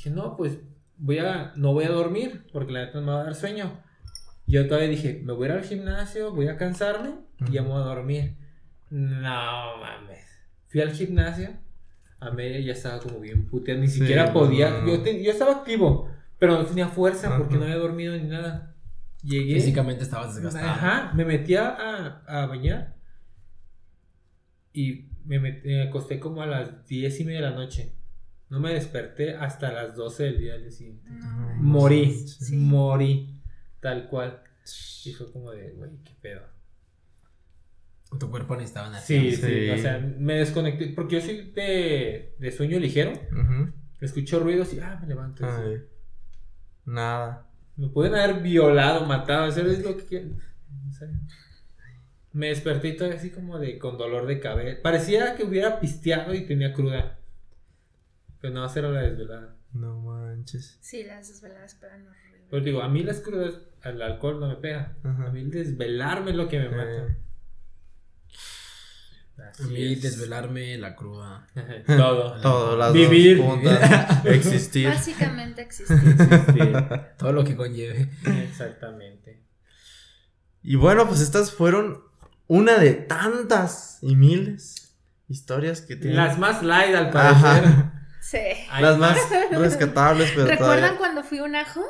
[0.03, 0.59] Dije, no, pues
[0.97, 3.71] voy a, no voy a dormir porque la neta me va a dar sueño.
[4.47, 7.69] Yo todavía dije, me voy a ir al gimnasio, voy a cansarme y ya me
[7.69, 8.37] voy a dormir.
[8.89, 10.25] No mames.
[10.69, 11.51] Fui al gimnasio,
[12.19, 14.71] a media ya estaba como bien puteado, ni Sí, siquiera podía.
[14.71, 14.87] no.
[14.89, 17.59] Yo, te- yo estaba activo, pero no tenía fuerza porque Ajá.
[17.59, 18.75] no había dormido ni nada.
[19.23, 19.55] Llegué.
[19.57, 20.67] Físicamente estabas desgastado.
[20.67, 22.97] Ajá, me metí a, a bañar
[24.73, 27.93] y me, met- me acosté como a las diez y media de la noche.
[28.51, 31.09] No me desperté hasta las 12 del día del siguiente.
[31.11, 32.57] No, Morí, Sí.
[32.57, 33.41] morí,
[33.81, 34.43] tal cual.
[35.05, 36.43] Y fue como de, güey, qué pedo.
[38.19, 39.21] Tu cuerpo necesitaba energía.
[39.21, 39.71] Sí, sí, Sí.
[39.71, 43.73] o sea, me desconecté, porque yo soy de, de sueño ligero, Ujú.
[44.01, 45.47] escucho ruidos y, ah, me levanto.
[45.47, 45.63] así.
[45.65, 45.77] Ay,
[46.85, 47.47] Nada.
[47.77, 50.37] Me pueden haber violado, matado, eso es lo que quieren.
[50.89, 51.09] O sea,
[52.33, 54.83] me desperté y todo así como de con dolor de cabeza.
[54.83, 57.17] Parecía que hubiera pisteado y tenía cruda.
[58.41, 59.57] Pero no, era la desvelada.
[59.73, 60.79] No manches.
[60.81, 62.47] Sí, las desveladas pegan horrible.
[62.51, 64.97] Pero digo, a mí las crudas, al alcohol no me pega.
[65.05, 65.27] Ajá.
[65.27, 67.07] A mí el desvelarme es lo que me mata.
[67.07, 67.17] Eh,
[69.51, 70.03] Así A mí es.
[70.03, 71.47] desvelarme, la cruda.
[71.87, 72.41] Todo.
[72.43, 73.39] todo, las Vivir.
[73.39, 74.25] dos juntas.
[74.27, 74.89] Existir.
[74.89, 75.97] Básicamente existir.
[75.99, 76.73] Sí,
[77.17, 78.11] Todo lo que conlleve.
[78.27, 79.43] exactamente.
[80.63, 82.03] Y bueno, pues estas fueron
[82.49, 84.95] una de tantas y miles
[85.29, 86.17] historias que tienen.
[86.17, 87.65] Las más light al parecer.
[87.65, 88.00] Ajá.
[88.31, 88.39] Sí.
[88.71, 89.19] Hay Las más
[89.51, 90.99] rescatables, pero ¿Recuerdan todavía.
[90.99, 91.83] cuando fui un ajo?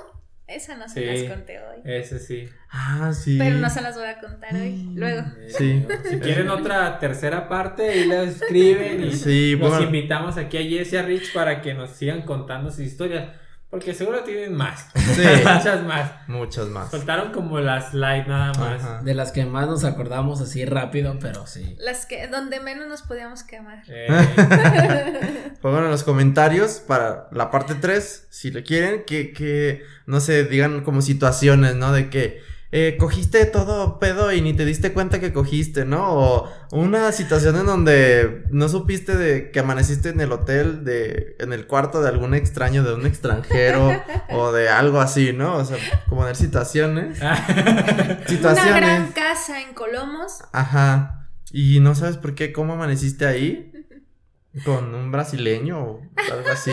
[0.46, 1.22] Esa no se Sí.
[1.24, 1.80] las conté hoy.
[1.84, 2.48] Ese sí.
[2.70, 3.36] Ah, sí.
[3.38, 4.88] Pero no se las voy a contar hoy.
[4.94, 5.22] Luego.
[5.56, 5.86] Sí.
[6.08, 9.84] Si quieren otra tercera parte, ahí la escriben y Sí, los bueno.
[9.84, 13.28] invitamos aquí a Jess y a Rich para que nos sigan contando sus historias.
[13.70, 14.88] Porque seguro tienen más.
[15.14, 15.22] Sí.
[15.44, 16.10] Muchas más.
[16.26, 16.90] Muchos más.
[16.90, 18.82] Soltaron como las light nada más.
[18.82, 19.02] Ajá.
[19.02, 21.76] De las que más nos acordamos así rápido, pero sí.
[21.78, 23.84] Las que, donde menos nos podíamos quemar.
[23.86, 24.08] Eh,
[25.62, 30.44] Pongan en los comentarios para la parte 3, si le quieren, que, que, no sé,
[30.44, 31.92] digan como situaciones, ¿no?
[31.92, 32.40] De que
[32.72, 36.06] eh, cogiste todo pedo y ni te diste cuenta que cogiste, ¿no?
[36.12, 41.52] O una situación en donde no supiste de que amaneciste en el hotel, de, en
[41.52, 43.90] el cuarto de algún extraño, de un extranjero,
[44.30, 45.56] o de algo así, ¿no?
[45.56, 45.78] O sea,
[46.08, 47.18] como de situaciones.
[47.20, 48.76] Una Situaciones.
[48.76, 50.42] gran casa en Colomos.
[50.52, 51.28] Ajá.
[51.52, 53.72] Y no sabes por qué, cómo amaneciste ahí.
[54.64, 56.02] Con un brasileño o
[56.32, 56.72] algo así.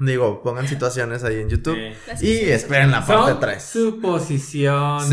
[0.00, 1.76] Digo, pongan situaciones ahí en YouTube.
[1.76, 3.62] eh, Y esperen la parte Son 3.
[3.62, 5.08] suposiciones.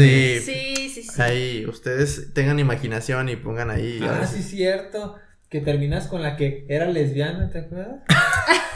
[0.45, 0.53] Sí.
[0.53, 1.21] Sí, sí, sí.
[1.21, 3.99] Ahí, ustedes tengan imaginación y pongan ahí.
[4.03, 5.15] Ah, sí, si- cierto.
[5.49, 8.01] Que terminas con la que era lesbiana, ¿te acuerdas?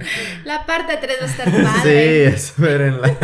[0.00, 0.42] Sí.
[0.44, 2.26] La parte 3 va a estar Sí, padre.
[2.28, 3.16] espérenla.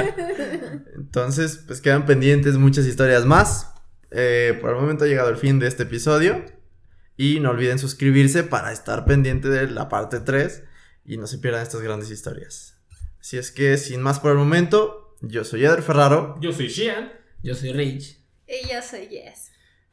[0.97, 3.73] Entonces, pues quedan pendientes muchas historias más.
[4.11, 6.45] Eh, por el momento ha llegado el fin de este episodio.
[7.17, 10.65] Y no olviden suscribirse para estar pendiente de la parte 3
[11.05, 12.79] y no se pierdan estas grandes historias.
[13.21, 17.13] Así es que, sin más por el momento, yo soy Eder Ferraro Yo soy Shian.
[17.43, 18.19] Yo soy Rich.
[18.47, 19.51] Y yo soy Jess.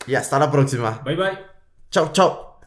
[0.07, 1.01] y hasta la próxima.
[1.05, 1.39] Bye bye.
[1.89, 2.51] Chao, chao.